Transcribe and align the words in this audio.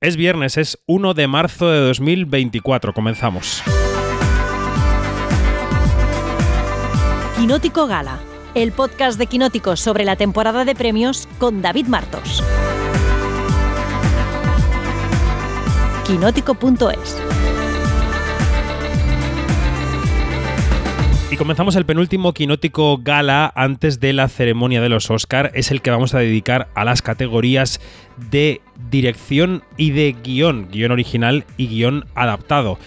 Es 0.00 0.16
viernes, 0.16 0.56
es 0.56 0.78
1 0.86 1.12
de 1.12 1.26
marzo 1.26 1.68
de 1.68 1.80
2024. 1.80 2.94
Comenzamos. 2.94 3.64
Quinótico 7.36 7.88
Gala, 7.88 8.20
el 8.54 8.70
podcast 8.70 9.18
de 9.18 9.26
Quinótico 9.26 9.74
sobre 9.74 10.04
la 10.04 10.14
temporada 10.14 10.64
de 10.64 10.76
premios 10.76 11.26
con 11.40 11.62
David 11.62 11.86
Martos. 11.88 12.44
Quinótico.es 16.06 17.37
Y 21.30 21.36
comenzamos 21.36 21.76
el 21.76 21.84
penúltimo 21.84 22.32
quinótico 22.32 22.98
gala 23.02 23.52
antes 23.54 24.00
de 24.00 24.14
la 24.14 24.28
ceremonia 24.28 24.80
de 24.80 24.88
los 24.88 25.10
Oscar. 25.10 25.50
Es 25.52 25.70
el 25.70 25.82
que 25.82 25.90
vamos 25.90 26.14
a 26.14 26.18
dedicar 26.18 26.68
a 26.74 26.86
las 26.86 27.02
categorías 27.02 27.80
de 28.30 28.62
dirección 28.90 29.62
y 29.76 29.90
de 29.90 30.16
guion, 30.24 30.68
guion 30.70 30.90
original 30.90 31.44
y 31.58 31.68
guion 31.68 32.06
adaptado. 32.14 32.78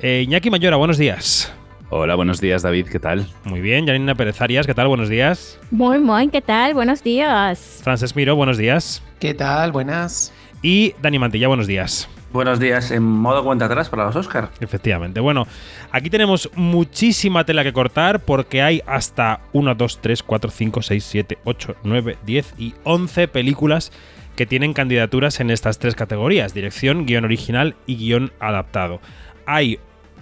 Eh, 0.00 0.22
Iñaki 0.26 0.50
Mayora, 0.50 0.76
buenos 0.76 0.98
días. 0.98 1.52
Hola, 1.90 2.16
buenos 2.16 2.40
días 2.40 2.62
David, 2.62 2.88
¿qué 2.88 2.98
tal? 2.98 3.28
Muy 3.44 3.60
bien, 3.60 3.86
Janina 3.86 4.14
Pérez 4.16 4.42
Arias, 4.42 4.66
¿qué 4.66 4.74
tal? 4.74 4.88
Buenos 4.88 5.08
días. 5.08 5.58
Muy, 5.70 6.00
muy, 6.00 6.28
¿qué 6.28 6.42
tal? 6.42 6.74
Buenos 6.74 7.04
días. 7.04 7.80
Frances 7.82 8.14
Miro, 8.16 8.34
buenos 8.34 8.58
días. 8.58 9.02
¿Qué 9.20 9.34
tal? 9.34 9.70
Buenas. 9.70 10.32
Y 10.62 10.94
Dani 11.00 11.20
Mantilla, 11.20 11.46
buenos 11.46 11.68
días. 11.68 12.08
Buenos 12.30 12.60
días, 12.60 12.90
en 12.90 13.02
modo 13.02 13.42
cuenta 13.42 13.64
atrás 13.64 13.88
para 13.88 14.04
los 14.04 14.14
Oscar. 14.14 14.50
Efectivamente. 14.60 15.18
Bueno, 15.20 15.46
aquí 15.90 16.10
tenemos 16.10 16.50
muchísima 16.54 17.44
tela 17.44 17.64
que 17.64 17.72
cortar 17.72 18.20
porque 18.20 18.60
hay 18.60 18.82
hasta 18.86 19.40
1, 19.52 19.74
2, 19.74 19.98
3, 20.02 20.22
4, 20.22 20.50
5, 20.50 20.82
6, 20.82 21.04
7, 21.04 21.38
8, 21.44 21.76
9, 21.84 22.18
10 22.26 22.54
y 22.58 22.74
11 22.84 23.28
películas 23.28 23.92
que 24.36 24.44
tienen 24.44 24.74
candidaturas 24.74 25.40
en 25.40 25.50
estas 25.50 25.78
tres 25.78 25.94
categorías, 25.94 26.54
dirección, 26.54 27.06
guion 27.06 27.24
original 27.24 27.74
y 27.86 27.96
guion 27.96 28.30
adaptado. 28.40 29.00
Hay 29.46 29.80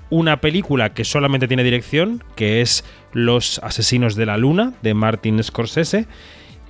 una 0.08 0.40
película 0.40 0.94
que 0.94 1.04
solamente 1.04 1.48
tiene 1.48 1.64
dirección, 1.64 2.22
que 2.36 2.60
es 2.60 2.84
Los 3.12 3.58
Asesinos 3.64 4.14
de 4.14 4.26
la 4.26 4.36
Luna, 4.36 4.72
de 4.80 4.94
Martin 4.94 5.42
Scorsese, 5.42 6.06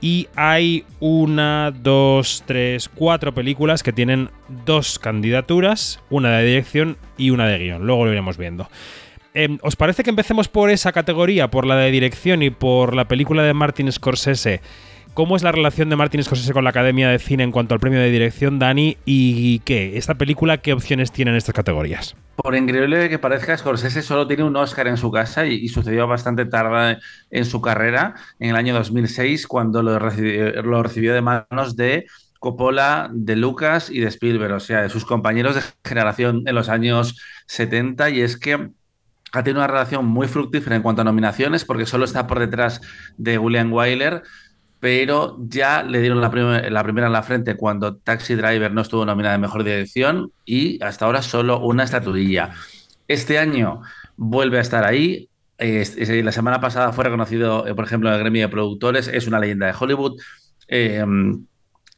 y 0.00 0.28
hay 0.36 0.84
una, 1.00 1.70
dos, 1.70 2.42
tres, 2.46 2.88
cuatro 2.88 3.34
películas 3.34 3.82
que 3.82 3.92
tienen 3.92 4.30
dos 4.64 4.98
candidaturas, 4.98 6.00
una 6.10 6.36
de 6.38 6.44
dirección 6.44 6.96
y 7.16 7.30
una 7.30 7.46
de 7.46 7.58
guion. 7.58 7.86
Luego 7.86 8.04
lo 8.04 8.12
iremos 8.12 8.36
viendo. 8.36 8.68
Em, 9.34 9.58
¿Os 9.62 9.76
parece 9.76 10.02
que 10.02 10.10
empecemos 10.10 10.48
por 10.48 10.70
esa 10.70 10.92
categoría, 10.92 11.50
por 11.50 11.66
la 11.66 11.76
de 11.76 11.90
dirección 11.90 12.42
y 12.42 12.50
por 12.50 12.94
la 12.94 13.06
película 13.06 13.42
de 13.42 13.52
Martin 13.52 13.90
Scorsese? 13.92 14.60
¿Cómo 15.16 15.34
es 15.34 15.42
la 15.42 15.50
relación 15.50 15.88
de 15.88 15.96
Martin 15.96 16.22
Scorsese 16.22 16.52
con 16.52 16.64
la 16.64 16.68
Academia 16.68 17.08
de 17.08 17.18
Cine 17.18 17.42
en 17.42 17.50
cuanto 17.50 17.72
al 17.72 17.80
premio 17.80 17.98
de 17.98 18.10
dirección, 18.10 18.58
Dani? 18.58 18.98
¿Y 19.06 19.60
qué? 19.60 19.96
¿Esta 19.96 20.16
película 20.16 20.58
qué 20.58 20.74
opciones 20.74 21.10
tiene 21.10 21.30
en 21.30 21.38
estas 21.38 21.54
categorías? 21.54 22.14
Por 22.36 22.54
increíble 22.54 23.08
que 23.08 23.18
parezca, 23.18 23.56
Scorsese 23.56 24.02
solo 24.02 24.26
tiene 24.26 24.42
un 24.42 24.54
Oscar 24.56 24.88
en 24.88 24.98
su 24.98 25.10
casa 25.10 25.46
y, 25.46 25.68
sucedió 25.68 26.06
bastante 26.06 26.44
tarde 26.44 26.98
en 27.30 27.46
su 27.46 27.62
carrera, 27.62 28.12
en 28.40 28.50
el 28.50 28.56
año 28.56 28.74
2006, 28.74 29.46
cuando 29.46 29.82
lo 29.82 29.98
recibió, 29.98 30.62
lo 30.62 30.82
recibió 30.82 31.14
de 31.14 31.22
manos 31.22 31.76
de 31.76 32.04
Coppola, 32.38 33.08
de 33.10 33.36
Lucas 33.36 33.88
y 33.88 34.00
de 34.00 34.08
Spielberg, 34.08 34.52
o 34.52 34.60
sea, 34.60 34.82
de 34.82 34.90
sus 34.90 35.06
compañeros 35.06 35.54
de 35.54 35.62
generación 35.82 36.42
en 36.44 36.54
los 36.54 36.68
años 36.68 37.18
70, 37.46 38.10
y 38.10 38.20
es 38.20 38.36
que 38.36 38.68
ha 39.32 39.42
tenido 39.42 39.60
una 39.60 39.66
relación 39.66 40.04
muy 40.04 40.28
fructífera 40.28 40.76
en 40.76 40.82
cuanto 40.82 41.00
a 41.00 41.04
nominaciones, 41.04 41.64
porque 41.64 41.86
solo 41.86 42.04
está 42.04 42.26
por 42.26 42.38
detrás 42.38 42.80
de 43.16 43.38
William 43.38 43.72
Wyler, 43.72 44.22
pero 44.80 45.36
ya 45.40 45.82
le 45.82 46.00
dieron 46.00 46.20
la, 46.20 46.28
la, 46.70 46.82
primera 46.82 47.06
en 47.06 47.12
la 47.12 47.22
frente 47.22 47.56
cuando 47.56 47.96
Taxi 47.96 48.34
Driver 48.34 48.72
no 48.72 48.82
estuvo 48.82 49.04
nominada 49.04 49.34
en 49.34 49.40
Mejor 49.40 49.64
Dirección 49.64 50.32
y 50.44 50.82
hasta 50.82 51.06
ahora 51.06 51.22
solo 51.22 51.60
una 51.60 51.84
estatuilla. 51.84 52.52
Este 53.08 53.38
año 53.38 53.82
vuelve 54.16 54.58
a 54.58 54.60
estar 54.60 54.84
ahí. 54.84 55.28
la 55.58 56.32
semana 56.32 56.60
pasada 56.60 56.92
fue 56.92 57.04
reconocido, 57.04 57.66
eh, 57.66 57.74
por 57.74 57.84
ejemplo, 57.84 58.08
en 58.08 58.14
el 58.16 58.20
gremio 58.20 58.42
de 58.42 58.48
productores, 58.48 59.08
es 59.08 59.26
una 59.26 59.40
leyenda 59.40 59.66
de 59.66 59.74
Hollywood. 59.78 60.20
Em, 60.68 61.46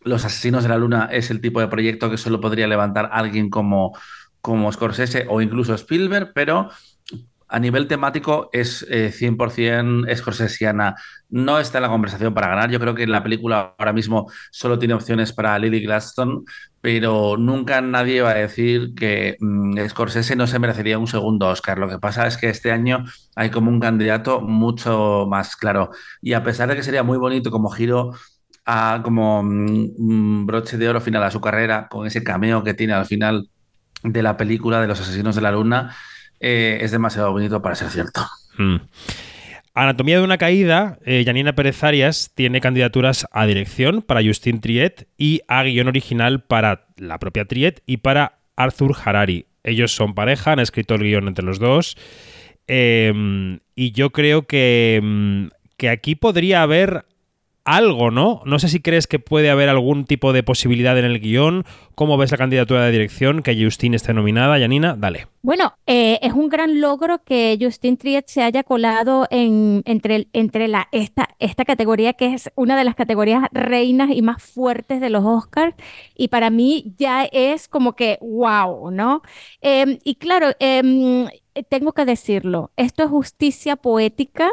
Los 0.04 0.24
Asesinos 0.24 0.62
de 0.62 0.68
la 0.68 0.78
Luna 0.78 1.08
es 1.10 1.30
el 1.30 1.40
tipo 1.40 1.60
de 1.60 1.68
proyecto 1.68 2.10
que 2.10 2.16
solo 2.16 2.40
podría 2.40 2.68
levantar 2.68 3.10
alguien 3.12 3.50
como, 3.50 3.96
como 4.40 4.70
Scorsese 4.72 5.26
o 5.28 5.40
incluso 5.40 5.74
Spielberg, 5.74 6.32
pero 6.34 6.70
a 7.48 7.58
nivel 7.58 7.88
temático 7.88 8.50
es 8.52 8.86
100% 8.88 10.06
eh, 10.08 10.16
scorsesiana. 10.16 10.96
No 11.30 11.58
está 11.58 11.78
en 11.78 11.82
la 11.82 11.88
conversación 11.88 12.34
para 12.34 12.48
ganar. 12.48 12.70
Yo 12.70 12.78
creo 12.78 12.94
que 12.94 13.06
la 13.06 13.22
película 13.22 13.74
ahora 13.78 13.92
mismo 13.92 14.30
solo 14.50 14.78
tiene 14.78 14.94
opciones 14.94 15.32
para 15.32 15.58
Lily 15.58 15.80
Gladstone, 15.80 16.42
pero 16.80 17.36
nunca 17.38 17.80
nadie 17.80 18.20
va 18.22 18.30
a 18.30 18.34
decir 18.34 18.94
que 18.94 19.36
mm, 19.40 19.78
Scorsese 19.88 20.36
no 20.36 20.46
se 20.46 20.58
merecería 20.58 20.98
un 20.98 21.06
segundo 21.06 21.48
Oscar. 21.48 21.78
Lo 21.78 21.88
que 21.88 21.98
pasa 21.98 22.26
es 22.26 22.36
que 22.36 22.48
este 22.50 22.70
año 22.70 23.04
hay 23.34 23.50
como 23.50 23.70
un 23.70 23.80
candidato 23.80 24.40
mucho 24.40 25.26
más 25.28 25.56
claro. 25.56 25.90
Y 26.20 26.34
a 26.34 26.44
pesar 26.44 26.68
de 26.68 26.76
que 26.76 26.82
sería 26.82 27.02
muy 27.02 27.18
bonito 27.18 27.50
como 27.50 27.70
giro 27.70 28.12
a 28.66 29.00
como 29.02 29.42
mm, 29.42 30.46
broche 30.46 30.76
de 30.76 30.88
oro 30.88 31.00
final 31.00 31.22
a 31.22 31.30
su 31.30 31.40
carrera, 31.40 31.88
con 31.88 32.06
ese 32.06 32.22
cameo 32.22 32.62
que 32.62 32.74
tiene 32.74 32.92
al 32.92 33.06
final 33.06 33.48
de 34.02 34.22
la 34.22 34.36
película 34.36 34.80
de 34.80 34.86
los 34.88 35.00
asesinos 35.00 35.34
de 35.34 35.42
la 35.42 35.52
luna, 35.52 35.94
eh, 36.40 36.78
es 36.80 36.90
demasiado 36.90 37.32
bonito 37.32 37.62
para 37.62 37.74
ser 37.74 37.90
cierto. 37.90 38.26
Hmm. 38.56 38.76
Anatomía 39.74 40.18
de 40.18 40.24
una 40.24 40.38
caída, 40.38 40.98
eh, 41.04 41.22
Janina 41.24 41.54
Pérez 41.54 41.84
Arias 41.84 42.32
tiene 42.34 42.60
candidaturas 42.60 43.28
a 43.30 43.46
dirección 43.46 44.02
para 44.02 44.24
Justin 44.24 44.60
Triet 44.60 45.06
y 45.16 45.42
a 45.46 45.62
guion 45.62 45.86
original 45.86 46.42
para 46.42 46.86
la 46.96 47.18
propia 47.18 47.44
Triet 47.44 47.82
y 47.86 47.98
para 47.98 48.40
Arthur 48.56 48.96
Harari. 49.04 49.46
Ellos 49.62 49.94
son 49.94 50.14
pareja, 50.14 50.52
han 50.52 50.58
escrito 50.58 50.96
el 50.96 51.02
guion 51.02 51.28
entre 51.28 51.44
los 51.44 51.60
dos. 51.60 51.96
Em, 52.66 53.60
y 53.76 53.92
yo 53.92 54.10
creo 54.10 54.48
que, 54.48 55.00
mm, 55.00 55.46
que 55.76 55.90
aquí 55.90 56.16
podría 56.16 56.62
haber 56.62 57.04
algo, 57.76 58.10
¿no? 58.10 58.40
No 58.44 58.58
sé 58.58 58.68
si 58.68 58.80
crees 58.80 59.06
que 59.06 59.18
puede 59.18 59.50
haber 59.50 59.68
algún 59.68 60.04
tipo 60.04 60.32
de 60.32 60.42
posibilidad 60.42 60.98
en 60.98 61.04
el 61.04 61.20
guion. 61.20 61.64
¿Cómo 61.94 62.16
ves 62.16 62.30
la 62.30 62.38
candidatura 62.38 62.84
de 62.84 62.92
dirección? 62.92 63.42
Que 63.42 63.62
Justin 63.62 63.94
esté 63.94 64.14
nominada. 64.14 64.58
Yanina, 64.58 64.96
dale. 64.96 65.26
Bueno, 65.42 65.74
eh, 65.86 66.18
es 66.22 66.32
un 66.32 66.48
gran 66.48 66.80
logro 66.80 67.22
que 67.24 67.58
Justin 67.60 67.96
Triet 67.96 68.26
se 68.26 68.42
haya 68.42 68.62
colado 68.62 69.26
en, 69.30 69.82
entre, 69.84 70.28
entre 70.32 70.68
la, 70.68 70.88
esta, 70.92 71.28
esta 71.38 71.64
categoría, 71.64 72.14
que 72.14 72.34
es 72.34 72.50
una 72.54 72.76
de 72.76 72.84
las 72.84 72.94
categorías 72.94 73.44
reinas 73.52 74.10
y 74.10 74.22
más 74.22 74.42
fuertes 74.42 75.00
de 75.00 75.10
los 75.10 75.24
Oscars. 75.24 75.74
Y 76.16 76.28
para 76.28 76.50
mí 76.50 76.94
ya 76.96 77.24
es 77.24 77.68
como 77.68 77.94
que, 77.94 78.18
wow, 78.20 78.90
¿no? 78.90 79.22
Em, 79.60 79.98
y 80.04 80.14
claro, 80.14 80.52
em, 80.58 81.26
tengo 81.68 81.92
que 81.92 82.04
decirlo, 82.04 82.70
esto 82.76 83.02
es 83.02 83.10
justicia 83.10 83.76
poética 83.76 84.48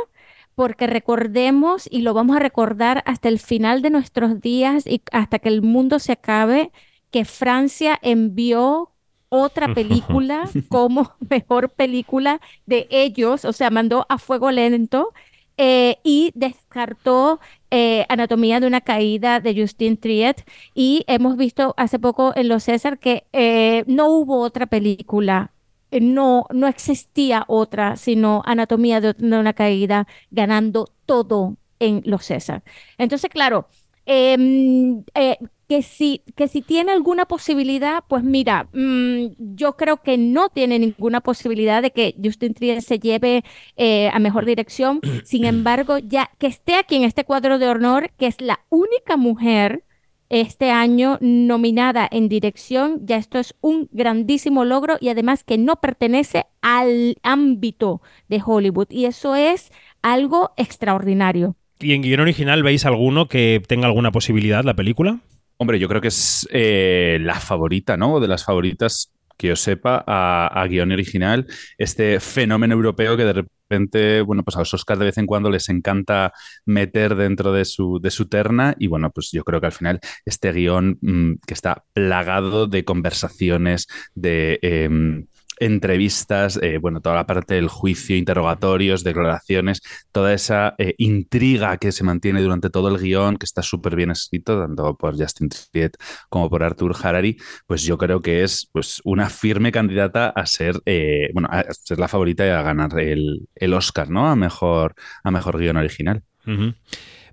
porque 0.56 0.88
recordemos 0.88 1.88
y 1.92 2.02
lo 2.02 2.14
vamos 2.14 2.38
a 2.38 2.40
recordar 2.40 3.04
hasta 3.06 3.30
el 3.30 3.40
final 3.40 3.82
de 3.82 3.90
nuestros 3.90 4.40
días 4.42 4.88
y 4.88 5.02
hasta 5.12 5.40
que 5.40 5.50
el 5.50 5.62
mundo 5.62 6.00
se 6.00 6.14
acabe, 6.14 6.72
que 7.12 7.26
Francia 7.26 8.00
envió 8.02 8.92
otra 9.30 9.74
película 9.74 10.50
como 10.70 11.12
mejor 11.30 11.70
película 11.70 12.40
de 12.66 12.88
ellos, 12.90 13.46
o 13.46 13.54
sea, 13.54 13.70
mandó 13.70 14.06
a 14.10 14.18
fuego 14.18 14.52
lento 14.52 15.14
eh, 15.58 15.98
y 16.04 16.32
descartó 16.36 17.40
eh, 17.72 18.06
Anatomía 18.10 18.60
de 18.60 18.68
una 18.68 18.82
caída 18.82 19.40
de 19.40 19.60
Justin 19.60 19.98
Triet. 19.98 20.46
Y 20.74 21.04
hemos 21.08 21.38
visto 21.38 21.74
hace 21.78 22.00
poco 22.00 22.34
en 22.36 22.50
los 22.50 22.64
César 22.64 23.00
que 23.00 23.26
eh, 23.34 23.84
no 23.88 24.10
hubo 24.10 24.40
otra 24.42 24.66
película 24.68 25.52
no, 25.92 26.46
no 26.52 26.68
existía 26.68 27.46
otra 27.48 27.96
sino 27.96 28.42
Anatomía 28.46 29.02
de, 29.02 29.16
una 29.20 29.54
caída 29.54 30.08
ganando 30.32 30.92
todo 31.06 31.58
en 31.80 32.02
los 32.06 32.26
César. 32.26 32.64
Entonces, 32.98 33.30
claro, 33.30 33.68
em, 34.06 35.04
eh, 35.14 35.38
que, 35.68 35.82
si, 35.82 36.22
que 36.36 36.48
si 36.48 36.62
tiene 36.62 36.92
alguna 36.92 37.26
posibilidad, 37.26 38.04
pues 38.08 38.24
mira, 38.24 38.68
mm, 38.74 39.56
yo 39.56 39.76
creo 39.76 39.98
que 40.02 40.18
no 40.18 40.50
tiene 40.50 40.80
ninguna 40.80 41.22
posibilidad 41.22 41.82
de 41.82 41.92
que 41.92 42.16
Justin 42.24 42.54
Trier 42.54 42.82
se 42.82 43.00
lleve 43.00 43.44
eh, 43.78 44.10
a 44.14 44.20
mejor 44.20 44.46
dirección. 44.46 45.02
Sin 45.24 45.46
embargo, 45.46 45.98
ya 45.98 46.30
que 46.38 46.48
esté 46.48 46.76
aquí 46.76 46.96
en 46.96 47.04
este 47.04 47.26
cuadro 47.26 47.60
de 47.60 47.68
honor, 47.68 48.12
que 48.18 48.28
es 48.28 48.42
la 48.42 48.60
única 48.70 49.18
mujer 49.18 49.85
este 50.30 50.72
año 50.72 51.18
nominada 51.22 52.08
en 52.12 52.30
dirección. 52.30 53.02
Ya 53.06 53.18
esto 53.18 53.40
es 53.40 53.56
un 53.62 53.90
grandísimo 53.92 54.66
logro 54.66 54.98
y 55.00 55.10
además 55.10 55.44
que 55.44 55.58
no 55.58 55.78
pertenece 55.78 56.46
al 56.62 57.18
ámbito 57.24 58.02
de 58.28 58.42
Hollywood. 58.46 58.88
Y 58.90 59.06
eso 59.06 59.36
es 59.36 59.72
algo 60.02 60.52
extraordinario. 60.58 61.56
¿Y 61.80 61.94
en 61.94 62.02
guion 62.02 62.22
original 62.22 62.64
veis 62.64 62.86
alguno 62.86 63.28
que 63.28 63.62
tenga 63.68 63.88
alguna 63.88 64.12
posibilidad 64.12 64.64
la 64.64 64.76
película? 64.76 65.20
Hombre, 65.58 65.80
yo 65.80 65.88
creo 65.88 66.02
que 66.02 66.10
es 66.10 66.48
eh, 66.52 67.18
la 67.22 67.40
favorita, 67.40 67.98
¿no? 67.98 68.20
De 68.20 68.28
las 68.28 68.46
favoritas 68.46 69.14
que 69.38 69.48
yo 69.48 69.56
sepa, 69.56 70.04
a, 70.08 70.66
guion 70.68 70.92
original, 70.92 71.48
este 71.78 72.20
fenómeno 72.20 72.74
europeo 72.74 73.18
que 73.18 73.26
de 73.26 73.46
repente, 73.70 74.22
bueno, 74.22 74.44
pues 74.44 74.56
a 74.56 74.60
los 74.60 74.74
Oscars 74.74 75.00
de 75.00 75.06
vez 75.06 75.18
en 75.18 75.26
cuando 75.26 75.50
les 75.50 75.70
encanta 75.70 76.34
meter 76.66 77.16
dentro 77.16 77.52
de 77.52 77.66
su, 77.66 78.00
de 78.02 78.12
su 78.12 78.28
terna 78.28 78.76
y 78.80 78.88
bueno, 78.88 79.12
pues 79.12 79.32
yo 79.32 79.44
creo 79.44 79.60
que 79.60 79.68
al 79.68 79.72
final 79.72 80.00
este 80.26 80.52
guion 80.52 80.98
mm, 81.02 81.34
que 81.46 81.54
está 81.54 81.84
plagado 81.94 82.68
de 82.68 82.86
conversaciones, 82.86 83.88
de... 84.14 84.60
Em, 84.62 85.28
entrevistas, 85.60 86.60
eh, 86.62 86.78
bueno, 86.78 87.02
toda 87.02 87.16
la 87.16 87.26
parte 87.26 87.56
del 87.56 87.68
juicio, 87.68 88.16
interrogatorios, 88.16 89.04
declaraciones, 89.04 89.82
toda 90.12 90.34
esa 90.34 90.76
eh, 90.78 90.96
intriga 90.98 91.78
que 91.78 91.92
se 91.92 92.04
mantiene 92.04 92.42
durante 92.42 92.70
todo 92.70 92.90
el 92.90 92.98
guion, 92.98 93.38
que 93.38 93.46
está 93.46 93.62
súper 93.62 93.96
bien 93.96 94.12
escrito, 94.12 94.60
tanto 94.60 94.96
por 94.96 95.18
Justin 95.18 95.50
Triet 95.50 95.98
como 96.30 96.50
por 96.50 96.64
Arthur 96.64 96.96
Harari, 97.02 97.38
pues 97.68 97.84
yo 97.84 97.98
creo 97.98 98.22
que 98.22 98.44
es 98.44 98.70
pues, 98.72 99.02
una 99.04 99.30
firme 99.30 99.72
candidata 99.72 100.30
a 100.30 100.46
ser, 100.46 100.82
eh, 100.86 101.30
bueno, 101.34 101.48
a 101.52 101.64
ser 101.74 102.00
la 102.00 102.08
favorita 102.08 102.46
y 102.46 102.50
a 102.50 102.62
ganar 102.62 103.00
el, 103.00 103.48
Oscar, 103.74 104.10
¿no? 104.10 104.28
A 104.28 104.36
mejor, 104.36 104.96
a 105.24 105.32
mejor 105.32 105.58
guion 105.58 105.76
original. 105.76 106.24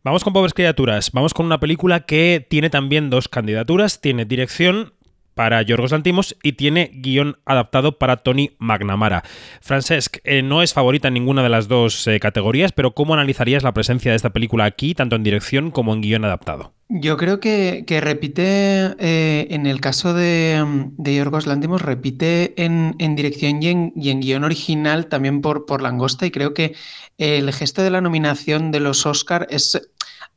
Vamos 0.04 0.24
con 0.24 0.32
Pobres 0.32 0.54
Criaturas. 0.54 1.12
Vamos 1.12 1.32
con 1.32 1.46
una 1.46 1.60
película 1.60 2.00
que 2.00 2.44
tiene 2.48 2.70
también 2.70 3.08
dos 3.08 3.28
candidaturas. 3.28 4.00
Tiene 4.00 4.24
dirección 4.24 4.94
para 5.34 5.62
Yorgos 5.62 5.92
Lantimos 5.92 6.36
y 6.42 6.52
tiene 6.52 6.90
guion 6.94 7.38
adaptado 7.44 7.98
para 7.98 8.18
Tony 8.18 8.50
McNamara. 8.58 9.22
Francesc, 9.60 10.18
eh, 10.24 10.42
no 10.42 10.62
es 10.62 10.72
favorita 10.72 11.08
en 11.08 11.14
ninguna 11.14 11.42
de 11.42 11.48
las 11.48 11.68
dos 11.68 12.06
eh, 12.06 12.20
categorías, 12.20 12.72
pero 12.72 12.92
¿cómo 12.92 13.14
analizarías 13.14 13.62
la 13.62 13.74
presencia 13.74 14.12
de 14.12 14.16
esta 14.16 14.30
película 14.30 14.64
aquí, 14.64 14.94
tanto 14.94 15.16
en 15.16 15.22
dirección 15.22 15.70
como 15.70 15.94
en 15.94 16.02
guion 16.02 16.24
adaptado? 16.24 16.74
Yo 16.94 17.16
creo 17.16 17.40
que, 17.40 17.84
repite, 18.02 18.94
eh, 18.98 19.46
en 19.48 19.64
el 19.64 19.80
caso 19.80 20.12
de, 20.12 20.62
de 20.98 21.16
Yorgos 21.16 21.46
Lantimos, 21.46 21.80
repite 21.80 22.52
en, 22.62 22.94
dirección 23.16 23.62
y 23.62 23.68
en, 23.68 23.92
y 23.96 24.10
en, 24.10 24.20
guion 24.20 24.44
original 24.44 25.06
también 25.06 25.40
por, 25.40 25.64
por 25.64 25.80
Langosta 25.80 26.26
y 26.26 26.30
creo 26.30 26.52
que 26.52 26.74
el 27.16 27.50
gesto 27.52 27.82
de 27.82 27.90
la 27.90 28.02
nominación 28.02 28.72
de 28.72 28.80
los 28.80 29.06
Oscar 29.06 29.46
es 29.48 29.90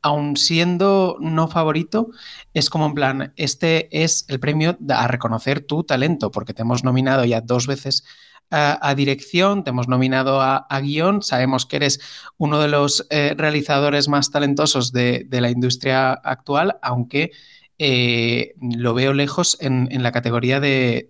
aun 0.06 0.36
siendo 0.36 1.16
no 1.18 1.48
favorito, 1.48 2.10
es 2.54 2.70
como 2.70 2.86
en 2.86 2.94
plan, 2.94 3.32
este 3.34 3.88
es 3.90 4.24
el 4.28 4.38
premio 4.38 4.78
a 4.88 5.08
reconocer 5.08 5.66
tu 5.66 5.82
talento, 5.82 6.30
porque 6.30 6.54
te 6.54 6.62
hemos 6.62 6.84
nominado 6.84 7.24
ya 7.24 7.40
dos 7.40 7.66
veces 7.66 8.04
a, 8.48 8.94
dirección, 8.94 9.64
te 9.64 9.70
hemos 9.70 9.88
nominado 9.88 10.40
a, 10.40 10.80
guion, 10.80 11.22
sabemos 11.22 11.66
que 11.66 11.76
eres 11.76 11.98
uno 12.38 12.60
de 12.60 12.68
los 12.68 13.04
eh, 13.10 13.34
realizadores 13.36 14.06
más 14.06 14.30
talentosos 14.30 14.92
de, 14.92 15.26
la 15.28 15.50
industria 15.50 16.12
actual, 16.12 16.78
aunque 16.82 17.32
eh, 17.78 18.54
lo 18.60 18.94
veo 18.94 19.12
lejos 19.12 19.56
en, 19.60 19.88
la 20.04 20.12
categoría 20.12 20.60
de, 20.60 21.08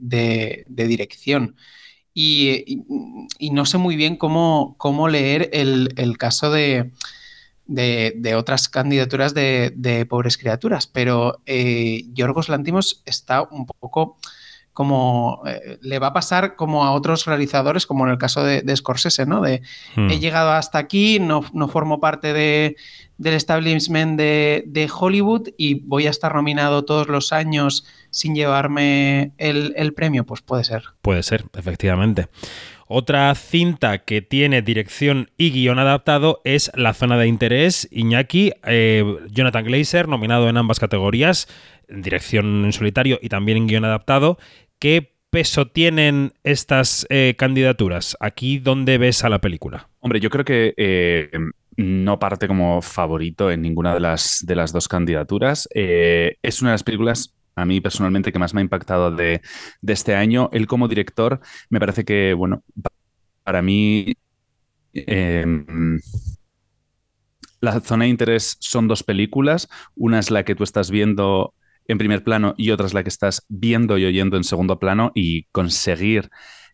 dirección. 0.66 1.56
Y, 2.14 2.82
no 3.52 3.66
sé 3.66 3.76
muy 3.76 3.96
bien 3.96 4.16
cómo 4.16 5.08
leer 5.10 5.50
el 5.52 6.16
caso 6.16 6.50
de, 6.50 6.92
de, 7.66 8.34
otras 8.36 8.68
candidaturas 8.68 9.34
de, 9.34 10.06
pobres 10.08 10.38
criaturas, 10.38 10.86
pero 10.86 11.40
eh, 11.46 12.04
Yorgos 12.12 12.48
Lantimos 12.48 13.02
está 13.04 13.42
un 13.42 13.66
poco 13.66 14.16
como 14.76 15.40
eh, 15.46 15.78
le 15.80 15.98
va 15.98 16.08
a 16.08 16.12
pasar 16.12 16.54
como 16.54 16.84
a 16.84 16.92
otros 16.92 17.24
realizadores, 17.24 17.86
como 17.86 18.04
en 18.04 18.12
el 18.12 18.18
caso 18.18 18.44
de, 18.44 18.76
Scorsese, 18.76 19.24
¿no? 19.24 19.40
De 19.40 19.62
hmm. 19.94 20.10
he 20.10 20.18
llegado 20.18 20.52
hasta 20.52 20.76
aquí, 20.76 21.18
no, 21.18 21.46
no 21.54 21.68
formo 21.68 21.98
parte 21.98 22.34
de, 22.34 22.76
del 23.16 23.32
establishment 23.32 24.18
de, 24.18 24.90
Hollywood 24.94 25.48
y 25.56 25.80
voy 25.80 26.06
a 26.06 26.10
estar 26.10 26.34
nominado 26.34 26.84
todos 26.84 27.08
los 27.08 27.32
años 27.32 27.86
sin 28.10 28.34
llevarme 28.34 29.32
el, 29.38 29.72
el 29.78 29.94
premio, 29.94 30.26
pues 30.26 30.42
puede 30.42 30.64
ser. 30.64 30.84
Puede 31.00 31.22
ser, 31.22 31.46
efectivamente. 31.54 32.28
Otra 32.88 33.34
cinta 33.34 33.98
que 33.98 34.22
tiene 34.22 34.62
dirección 34.62 35.30
y 35.36 35.50
guion 35.50 35.80
adaptado 35.80 36.40
es 36.44 36.70
La 36.76 36.94
Zona 36.94 37.18
de 37.18 37.26
Interés, 37.26 37.88
Iñaki, 37.90 38.52
eh, 38.64 39.04
Jonathan 39.28 39.64
Glazer, 39.64 40.06
nominado 40.06 40.48
en 40.48 40.56
ambas 40.56 40.78
categorías, 40.78 41.48
en 41.88 42.02
dirección 42.02 42.64
en 42.64 42.72
solitario 42.72 43.18
y 43.20 43.28
también 43.28 43.58
en 43.58 43.66
guion 43.66 43.84
adaptado. 43.84 44.38
¿Qué 44.78 45.16
peso 45.30 45.66
tienen 45.66 46.34
estas 46.44 47.08
eh, 47.10 47.34
candidaturas? 47.36 48.16
¿Aquí 48.20 48.60
dónde 48.60 48.98
ves 48.98 49.24
a 49.24 49.30
la 49.30 49.40
película? 49.40 49.88
Hombre, 49.98 50.20
yo 50.20 50.30
creo 50.30 50.44
que 50.44 50.72
eh, 50.76 51.30
no 51.76 52.20
parte 52.20 52.46
como 52.46 52.82
favorito 52.82 53.50
en 53.50 53.62
ninguna 53.62 53.94
de 53.94 54.00
las, 54.00 54.44
de 54.46 54.54
las 54.54 54.72
dos 54.72 54.86
candidaturas. 54.86 55.68
es 55.74 56.62
una 56.62 56.70
de 56.70 56.74
las 56.74 56.84
películas 56.84 57.35
a 57.56 57.64
mí 57.64 57.80
personalmente 57.80 58.32
que 58.32 58.38
más 58.38 58.54
me 58.54 58.60
ha 58.60 58.64
impactado 58.64 59.10
de, 59.10 59.40
este 59.86 60.14
año. 60.14 60.50
Él 60.52 60.66
como 60.66 60.88
director, 60.88 61.40
me 61.70 61.80
parece 61.80 62.04
que, 62.04 62.34
bueno, 62.34 62.62
para 63.42 63.62
mí... 63.62 64.14
Em, 64.92 65.98
la 67.60 67.80
zona 67.80 68.04
de 68.04 68.10
interés 68.10 68.56
son 68.60 68.86
dos 68.86 69.02
películas. 69.02 69.68
Una 69.94 70.18
es 70.18 70.30
la 70.30 70.44
que 70.44 70.54
tú 70.54 70.62
estás 70.62 70.90
viendo 70.90 71.54
en 71.88 71.98
primer 71.98 72.22
plano 72.22 72.54
y 72.56 72.70
otra 72.70 72.86
es 72.86 72.94
la 72.94 73.02
que 73.02 73.08
estás 73.08 73.44
viendo 73.48 73.98
y 73.98 74.04
oyendo 74.04 74.36
en 74.36 74.44
segundo 74.44 74.78
plano 74.78 75.12
y 75.14 75.44
conseguir 75.52 76.30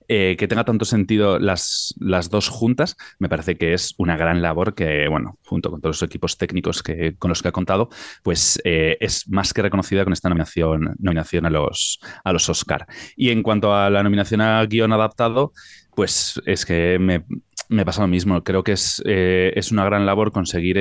eh, 0.08 0.36
que 0.38 0.48
tenga 0.48 0.64
tanto 0.64 0.84
sentido 0.84 1.38
las, 1.38 1.94
las, 1.98 2.30
dos 2.30 2.48
juntas, 2.48 2.96
me 3.18 3.28
parece 3.28 3.56
que 3.56 3.72
es 3.74 3.94
una 3.98 4.16
gran 4.16 4.42
labor 4.42 4.74
que, 4.74 5.08
bueno, 5.08 5.38
junto 5.44 5.70
con 5.70 5.80
todos 5.80 6.00
los 6.00 6.08
equipos 6.08 6.38
técnicos 6.38 6.82
que, 6.82 7.16
con 7.16 7.28
los 7.28 7.42
que 7.42 7.48
ha 7.48 7.52
contado, 7.52 7.88
pues 8.22 8.60
eh, 8.64 8.96
es 9.00 9.28
más 9.28 9.52
que 9.52 9.62
reconocida 9.62 10.04
con 10.04 10.12
esta 10.12 10.28
nominación, 10.28 10.94
nominación 10.98 11.46
a, 11.46 11.50
los, 11.50 12.00
a 12.24 12.32
los 12.32 12.48
Oscar. 12.48 12.86
Y 13.16 13.30
en 13.30 13.42
cuanto 13.42 13.74
a 13.74 13.90
la 13.90 14.02
nominación 14.02 14.40
a 14.40 14.64
guion 14.66 14.92
adaptado, 14.92 15.52
pues 15.94 16.40
es 16.46 16.64
que 16.64 16.98
me, 16.98 17.24
me 17.68 17.84
pasa 17.84 18.02
lo 18.02 18.08
mismo. 18.08 18.42
Creo 18.42 18.64
que 18.64 18.72
es, 18.72 19.02
eh, 19.04 19.52
es 19.56 19.72
una 19.72 19.84
gran 19.84 20.06
labor 20.06 20.32
conseguir 20.32 20.78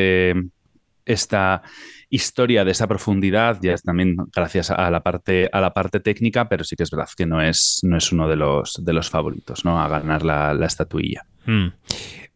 esta 1.06 1.64
historia 2.12 2.66
de 2.66 2.72
esa 2.72 2.88
profundidad, 2.88 3.58
ya 3.62 3.74
es 3.74 3.84
también 3.84 4.18
gracias 4.36 4.70
a 4.70 4.92
la 4.92 5.02
parte, 5.02 5.50
a 5.52 5.62
la 5.62 5.74
parte 5.74 6.02
técnica, 6.02 6.48
pero 6.50 6.64
sí 6.64 6.76
que 6.76 6.84
es 6.84 6.92
verdad 6.92 7.08
que 7.16 7.26
no 7.26 7.42
es, 7.42 7.80
no 7.84 7.98
es 7.98 8.12
uno 8.12 8.28
de 8.28 8.36
los, 8.36 8.84
de 8.84 8.94
los 8.94 9.10
favoritos, 9.10 9.66
¿no? 9.66 9.82
A 9.82 9.88
ganar 9.88 10.24
la, 10.24 10.66
estatuilla. 10.66 11.26
Hmm. 11.46 11.70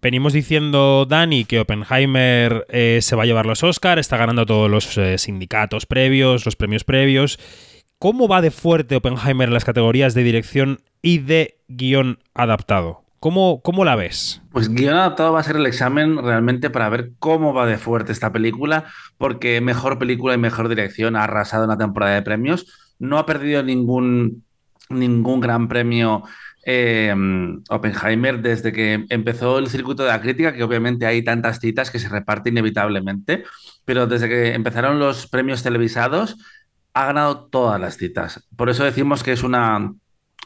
Venimos 0.01 0.33
diciendo, 0.33 1.05
Dani, 1.05 1.45
que 1.45 1.59
Oppenheimer 1.59 2.65
eh, 2.69 2.99
se 3.01 3.15
va 3.15 3.23
a 3.23 3.25
llevar 3.25 3.45
los 3.45 3.63
Oscar, 3.63 3.99
está 3.99 4.17
ganando 4.17 4.45
todos 4.45 4.71
los 4.71 4.97
eh, 4.97 5.17
sindicatos 5.17 5.85
previos, 5.85 6.45
los 6.45 6.55
premios 6.55 6.83
previos. 6.83 7.37
¿Cómo 7.99 8.27
va 8.27 8.41
de 8.41 8.51
fuerte 8.51 8.95
Oppenheimer 8.95 9.49
en 9.49 9.53
las 9.53 9.65
categorías 9.65 10.13
de 10.13 10.23
dirección 10.23 10.79
y 11.01 11.19
de 11.19 11.59
guion 11.67 12.19
adaptado? 12.33 13.04
¿Cómo, 13.25 13.83
la 13.83 13.95
ves? 13.95 14.43
Pues 14.51 14.69
guion 14.69 14.93
adaptado 14.93 15.33
va 15.33 15.39
a 15.39 15.43
ser 15.43 15.55
el 15.55 15.65
examen 15.65 16.15
realmente 16.15 16.69
para 16.69 16.89
ver 16.89 17.13
cómo 17.17 17.55
va 17.55 17.65
de 17.65 17.79
fuerte 17.79 18.11
esta 18.11 18.31
película, 18.31 18.85
porque 19.17 19.61
mejor 19.61 19.97
película 19.97 20.35
y 20.35 20.37
mejor 20.37 20.69
dirección 20.69 21.15
ha 21.15 21.23
arrasado 21.23 21.63
en 21.63 21.71
la 21.71 21.77
temporada 21.79 22.13
de 22.13 22.21
premios. 22.21 22.93
No 22.99 23.17
ha 23.17 23.25
perdido 23.25 23.63
ningún, 23.63 24.43
ningún 24.91 25.39
gran 25.39 25.67
premio 25.67 26.21
eh, 26.67 27.15
Oppenheimer 27.69 28.43
desde 28.43 28.71
que 28.71 29.07
empezó 29.09 29.57
el 29.57 29.69
circuito 29.69 30.03
de 30.03 30.09
la 30.09 30.21
crítica, 30.21 30.53
que 30.53 30.61
obviamente 30.61 31.07
hay 31.07 31.23
tantas 31.23 31.59
citas 31.59 31.89
que 31.89 31.97
se 31.97 32.09
reparte 32.09 32.51
inevitablemente, 32.51 33.43
pero 33.85 34.05
desde 34.05 34.29
que 34.29 34.53
empezaron 34.53 34.99
los 34.99 35.25
premios 35.25 35.63
televisados 35.63 36.37
ha 36.93 37.07
ganado 37.07 37.47
todas 37.47 37.81
las 37.81 37.97
citas. 37.97 38.47
Por 38.55 38.69
eso 38.69 38.83
decimos 38.83 39.23
que 39.23 39.31
es 39.31 39.41
una 39.41 39.95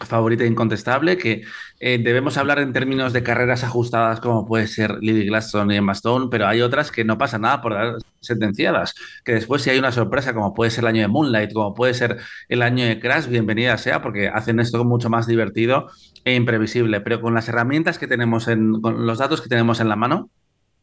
favorita 0.06 0.46
incontestable, 0.46 1.18
que 1.18 1.44
eh, 1.80 1.98
debemos 1.98 2.38
hablar 2.38 2.60
en 2.60 2.74
términos 2.74 3.14
de 3.14 3.24
carreras 3.24 3.64
ajustadas 3.64 4.20
como 4.20 4.46
puede 4.46 4.68
ser 4.68 4.98
Lily 5.02 5.28
Glaston 5.28 5.72
y 5.72 5.78
Emma 5.78 5.94
Stone, 5.94 6.28
pero 6.32 6.48
hay 6.48 6.62
otras 6.62 6.92
que 6.92 7.04
no 7.04 7.18
pasa 7.18 7.38
nada 7.38 7.62
por 7.62 7.74
dar 7.74 7.96
sentenciadas, 8.22 8.96
que 9.24 9.34
después 9.34 9.62
si 9.62 9.70
hay 9.70 9.80
una 9.80 9.92
sorpresa 9.92 10.34
como 10.34 10.54
puede 10.54 10.72
ser 10.72 10.84
el 10.84 10.88
año 10.90 11.02
de 11.02 11.08
Moonlight, 11.08 11.54
como 11.54 11.74
puede 11.74 11.94
ser 11.94 12.18
el 12.48 12.62
año 12.62 12.86
de 12.86 13.00
Crash, 13.00 13.28
bienvenida 13.28 13.78
sea, 13.78 14.02
porque 14.02 14.28
hacen 14.28 14.60
esto 14.60 14.84
mucho 14.86 15.10
más 15.10 15.28
divertido 15.28 15.88
e 16.26 16.36
imprevisible, 16.36 17.02
pero 17.02 17.22
con 17.22 17.34
las 17.34 17.48
herramientas 17.50 17.98
que 17.98 18.08
tenemos, 18.08 18.48
en, 18.48 18.82
con 18.82 19.06
los 19.06 19.18
datos 19.18 19.42
que 19.42 19.50
tenemos 19.50 19.80
en 19.80 19.90
la 19.90 19.96
mano, 19.96 20.30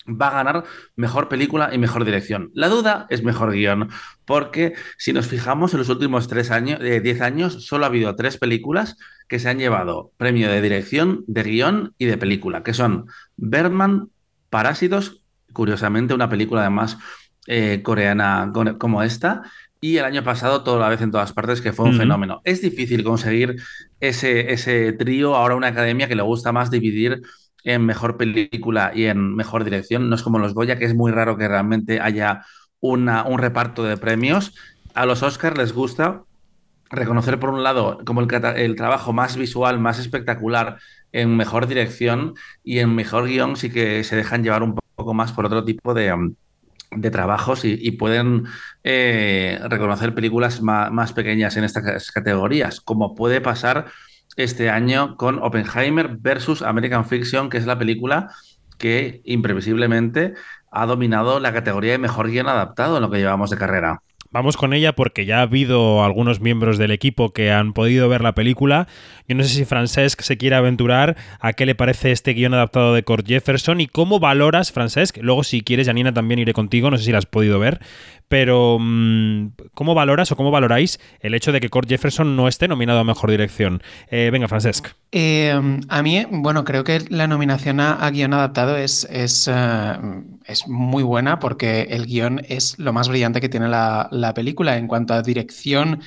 va 0.08 0.28
a 0.28 0.34
ganar 0.34 0.64
mejor 0.94 1.28
película 1.28 1.70
y 1.72 1.78
mejor 1.78 2.04
dirección. 2.04 2.50
La 2.54 2.68
duda 2.68 3.06
es 3.10 3.22
mejor 3.22 3.52
guion, 3.52 3.88
porque 4.24 4.74
si 4.98 5.12
nos 5.12 5.26
fijamos 5.26 5.72
en 5.72 5.78
los 5.78 5.88
últimos 5.88 6.28
tres 6.28 6.50
años, 6.50 6.80
eh, 6.82 7.00
10 7.00 7.20
años, 7.20 7.66
solo 7.66 7.84
ha 7.84 7.88
habido 7.88 8.14
tres 8.16 8.38
películas 8.38 8.96
que 9.28 9.38
se 9.38 9.48
han 9.48 9.58
llevado 9.58 10.12
premio 10.16 10.50
de 10.50 10.62
dirección, 10.62 11.24
de 11.26 11.42
guion 11.42 11.94
y 11.98 12.06
de 12.06 12.18
película, 12.18 12.62
que 12.62 12.74
son 12.74 13.06
Birdman, 13.36 14.10
Parásitos, 14.50 15.22
curiosamente 15.52 16.14
una 16.14 16.28
película 16.28 16.60
además 16.60 16.98
eh, 17.46 17.82
coreana 17.82 18.52
como 18.78 19.02
esta, 19.02 19.42
y 19.80 19.98
el 19.98 20.04
año 20.04 20.24
pasado 20.24 20.62
Toda 20.62 20.80
la 20.80 20.88
vez 20.88 21.00
en 21.00 21.10
todas 21.10 21.32
partes, 21.32 21.60
que 21.60 21.72
fue 21.72 21.86
un 21.86 21.96
fenómeno. 21.96 22.40
Es 22.44 22.62
difícil 22.62 23.04
conseguir 23.04 23.56
ese, 24.00 24.52
ese 24.52 24.92
trío, 24.92 25.36
ahora 25.36 25.54
una 25.54 25.68
academia 25.68 26.08
que 26.08 26.16
le 26.16 26.22
gusta 26.22 26.52
más 26.52 26.70
dividir 26.70 27.22
en 27.66 27.84
mejor 27.84 28.16
película 28.16 28.92
y 28.94 29.06
en 29.06 29.34
mejor 29.34 29.64
dirección. 29.64 30.08
No 30.08 30.14
es 30.14 30.22
como 30.22 30.38
los 30.38 30.54
Goya, 30.54 30.78
que 30.78 30.84
es 30.84 30.94
muy 30.94 31.10
raro 31.10 31.36
que 31.36 31.48
realmente 31.48 32.00
haya 32.00 32.46
una, 32.80 33.24
un 33.24 33.38
reparto 33.38 33.82
de 33.82 33.96
premios. 33.96 34.54
A 34.94 35.04
los 35.04 35.24
Oscars 35.24 35.58
les 35.58 35.72
gusta 35.72 36.22
reconocer 36.90 37.40
por 37.40 37.50
un 37.50 37.64
lado 37.64 37.98
como 38.06 38.20
el, 38.20 38.76
trabajo 38.76 39.12
más 39.12 39.36
visual, 39.36 39.80
más 39.80 39.98
espectacular, 39.98 40.78
en 41.10 41.36
mejor 41.36 41.66
dirección 41.66 42.34
y 42.62 42.78
en 42.78 42.94
mejor 42.94 43.26
guion 43.26 43.56
sí 43.56 43.70
que 43.70 44.04
se 44.04 44.14
dejan 44.14 44.44
llevar 44.44 44.62
un 44.62 44.78
poco 44.94 45.12
más 45.12 45.32
por 45.32 45.46
otro 45.46 45.64
tipo 45.64 45.92
de, 45.92 46.12
um, 46.12 46.36
de 46.92 47.10
trabajos 47.10 47.64
y, 47.64 47.90
pueden 47.92 48.44
eh, 48.84 49.58
reconocer 49.68 50.14
películas 50.14 50.62
más, 50.62 50.92
más, 50.92 51.12
pequeñas 51.12 51.56
en 51.56 51.64
estas 51.64 52.12
categorías, 52.12 52.80
como 52.80 53.16
puede 53.16 53.40
pasar 53.40 53.86
este 54.36 54.70
año 54.70 55.16
con 55.16 55.42
Oppenheimer 55.42 56.16
versus 56.18 56.62
American 56.62 57.04
Fiction, 57.04 57.48
que 57.48 57.58
es 57.58 57.66
la 57.66 57.78
película 57.78 58.30
que 58.78 59.22
imprevisiblemente 59.24 60.34
ha 60.70 60.86
dominado 60.86 61.40
la 61.40 61.52
categoría 61.52 61.92
de 61.92 61.98
mejor 61.98 62.30
guion 62.30 62.48
adaptado 62.48 62.96
en 62.96 63.02
lo 63.02 63.10
que 63.10 63.18
llevamos 63.18 63.50
de 63.50 63.56
carrera. 63.56 64.02
Vamos 64.30 64.56
con 64.56 64.72
ella 64.72 64.94
porque 64.94 65.24
ya 65.24 65.38
ha 65.38 65.42
habido 65.42 66.04
algunos 66.04 66.40
miembros 66.40 66.78
del 66.78 66.90
equipo 66.90 67.32
que 67.32 67.50
han 67.50 67.72
podido 67.72 68.08
ver 68.08 68.22
la 68.22 68.34
película. 68.34 68.88
Yo 69.28 69.34
no 69.34 69.42
sé 69.42 69.50
si 69.50 69.64
Francesc 69.64 70.20
se 70.22 70.36
quiere 70.36 70.56
aventurar 70.56 71.16
a 71.40 71.52
qué 71.52 71.66
le 71.66 71.74
parece 71.74 72.12
este 72.12 72.32
guion 72.32 72.54
adaptado 72.54 72.94
de 72.94 73.02
Kurt 73.02 73.26
Jefferson 73.26 73.80
y 73.80 73.86
cómo 73.86 74.20
valoras, 74.20 74.72
Francesc. 74.72 75.18
Luego, 75.20 75.44
si 75.44 75.62
quieres, 75.62 75.86
Janina, 75.86 76.12
también 76.12 76.38
iré 76.38 76.52
contigo. 76.52 76.90
No 76.90 76.98
sé 76.98 77.04
si 77.04 77.12
la 77.12 77.18
has 77.18 77.26
podido 77.26 77.58
ver. 77.58 77.80
Pero, 78.28 78.78
mm, 78.80 79.52
¿cómo 79.74 79.94
valoras 79.94 80.32
o 80.32 80.36
cómo 80.36 80.50
valoráis 80.50 80.98
el 81.20 81.34
hecho 81.34 81.52
de 81.52 81.60
que 81.60 81.68
Kurt 81.68 81.88
Jefferson 81.88 82.34
no 82.34 82.48
esté 82.48 82.66
nominado 82.66 82.98
a 82.98 83.04
mejor 83.04 83.30
dirección? 83.30 83.82
Eh, 84.10 84.30
venga, 84.32 84.48
Francesc. 84.48 84.88
Eh, 85.12 85.54
a 85.88 86.02
mí, 86.02 86.26
bueno, 86.30 86.64
creo 86.64 86.82
que 86.82 87.04
la 87.08 87.28
nominación 87.28 87.78
a, 87.80 88.10
guion 88.10 88.34
adaptado 88.34 88.76
es, 88.76 89.06
es, 89.10 89.48
eh, 89.52 89.96
es, 90.46 90.68
muy 90.68 91.02
buena 91.02 91.38
porque 91.38 91.82
el 91.90 92.06
guion 92.06 92.42
es 92.48 92.78
lo 92.78 92.92
más 92.92 93.08
brillante 93.08 93.40
que 93.40 93.48
tiene 93.48 93.68
la, 93.68 94.32
película. 94.34 94.76
En 94.76 94.88
cuanto 94.88 95.14
a 95.14 95.22
dirección, 95.22 96.00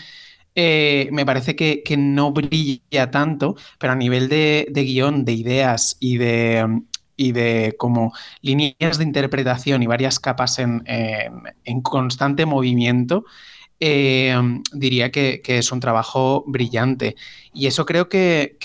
me 0.55 1.25
parece 1.25 1.55
que, 1.55 1.83
no 1.97 2.31
brilla 2.31 3.11
tanto, 3.11 3.55
pero 3.77 3.93
a 3.93 3.95
nivel 3.95 4.29
de, 4.29 4.67
de 4.69 4.83
guion, 4.83 5.25
de 5.25 5.33
ideas 5.33 5.97
y 5.99 6.17
de, 6.17 6.65
y 7.19 7.33
de 7.33 7.75
como 7.77 8.13
líneas 8.41 8.97
de 8.97 9.03
interpretación 9.03 9.83
y 9.83 9.87
varias 9.87 10.21
capas 10.21 10.57
en, 10.57 10.81
constante 11.83 12.45
movimiento, 12.45 13.25
eh, 13.81 14.33
diría 14.71 15.11
que, 15.11 15.41
es 15.45 15.73
un 15.73 15.81
trabajo 15.81 16.45
brillante. 16.47 17.17
Y 17.53 17.67
eso 17.67 17.85
creo 17.85 18.07
que, 18.07 18.55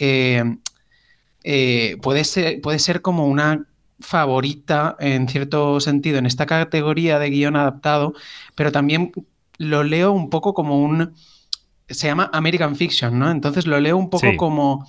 eh, 1.42 1.96
puede, 2.00 2.60
puede 2.60 2.78
ser 2.78 3.02
como 3.02 3.26
una 3.26 3.66
favorita 4.00 4.96
en 4.98 5.28
cierto 5.28 5.80
sentido 5.80 6.18
en 6.18 6.26
esta 6.26 6.46
categoría 6.46 7.18
de 7.18 7.30
guion 7.30 7.56
adaptado, 7.56 8.14
pero 8.54 8.72
también 8.72 9.12
lo 9.58 9.84
leo 9.84 10.12
un 10.12 10.30
poco 10.30 10.54
como 10.54 10.82
un... 10.82 11.14
Se 11.88 12.06
llama 12.06 12.30
American 12.32 12.76
Fiction, 12.76 13.18
¿no? 13.18 13.30
Entonces 13.30 13.66
lo 13.66 13.78
leo 13.78 13.96
un 13.96 14.08
poco 14.08 14.36
como 14.36 14.86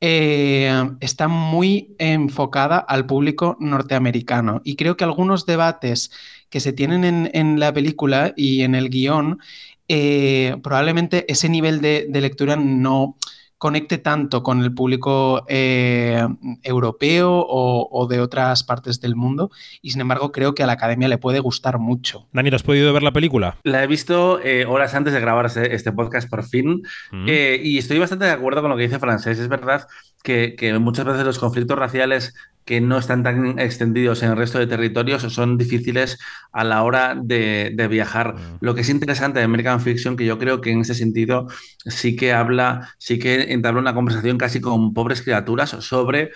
eh, 0.00 0.72
está 1.00 1.26
muy 1.26 1.96
enfocada 1.98 2.78
al 2.78 3.06
público 3.06 3.56
norteamericano. 3.60 4.60
Y 4.64 4.76
creo 4.76 4.96
que 4.96 5.04
algunos 5.04 5.44
debates 5.44 6.10
que 6.50 6.60
se 6.60 6.72
tienen 6.72 7.30
en, 7.32 7.60
la 7.60 7.72
película 7.72 8.32
y 8.36 8.62
en 8.62 8.74
el 8.74 8.90
guion, 8.90 9.40
eh, 9.88 10.56
probablemente 10.62 11.30
ese 11.30 11.48
nivel 11.48 11.80
de, 11.80 12.08
lectura 12.12 12.56
no 12.56 13.16
conecte 13.58 13.98
tanto 13.98 14.42
con 14.42 14.62
el 14.62 14.72
público 14.72 15.44
eh, 15.48 16.26
europeo 16.62 17.44
o, 17.48 18.06
de 18.08 18.20
otras 18.20 18.62
partes 18.62 19.00
del 19.00 19.16
mundo 19.16 19.50
y 19.82 19.90
sin 19.90 20.00
embargo 20.00 20.32
creo 20.32 20.54
que 20.54 20.62
a 20.62 20.66
la 20.66 20.74
academia 20.74 21.08
le 21.08 21.18
puede 21.18 21.40
gustar 21.40 21.78
mucho. 21.78 22.28
Dani, 22.32 22.50
¿has 22.50 22.62
podido 22.62 22.92
ver 22.92 23.02
la 23.02 23.12
película? 23.12 23.56
La 23.64 23.82
he 23.82 23.86
visto 23.86 24.40
eh, 24.40 24.64
horas 24.64 24.94
antes 24.94 25.12
de 25.12 25.20
grabar 25.20 25.46
este, 25.46 25.74
este 25.74 25.92
podcast 25.92 26.30
por 26.30 26.44
fin 26.44 26.82
mm. 27.10 27.26
eh, 27.28 27.60
y 27.62 27.78
estoy 27.78 27.98
bastante 27.98 28.24
de 28.24 28.30
acuerdo 28.30 28.62
con 28.62 28.70
lo 28.70 28.76
que 28.76 28.84
dice 28.84 28.98
Francés. 28.98 29.38
Es 29.38 29.48
verdad 29.48 29.86
que, 30.22 30.56
que 30.56 30.78
muchas 30.78 31.04
veces 31.06 31.24
los 31.24 31.38
conflictos 31.38 31.78
raciales 31.78 32.34
que 32.68 32.82
no 32.82 32.98
están 32.98 33.22
tan 33.22 33.58
extendidos 33.58 34.22
en 34.22 34.28
el 34.28 34.36
resto 34.36 34.58
de 34.58 34.66
territorios 34.66 35.22
son 35.22 35.56
difíciles 35.56 36.18
a 36.52 36.64
la 36.64 36.82
hora 36.82 37.16
de, 37.18 37.88
viajar. 37.88 38.34
Mm. 38.34 38.58
Lo 38.60 38.74
que 38.74 38.82
es 38.82 38.90
interesante 38.90 39.38
de 39.38 39.46
American 39.46 39.80
Fiction, 39.80 40.18
que 40.18 40.26
yo 40.26 40.36
creo 40.36 40.60
que 40.60 40.70
en 40.70 40.82
ese 40.82 40.94
sentido 40.94 41.48
sí 41.86 42.14
que 42.14 42.34
habla, 42.34 42.94
sí 42.98 43.18
que 43.18 43.54
entabla 43.54 43.80
una 43.80 43.94
conversación 43.94 44.36
casi 44.36 44.60
con 44.60 44.92
pobres 44.92 45.22
criaturas 45.22 45.70
sobre 45.80 46.32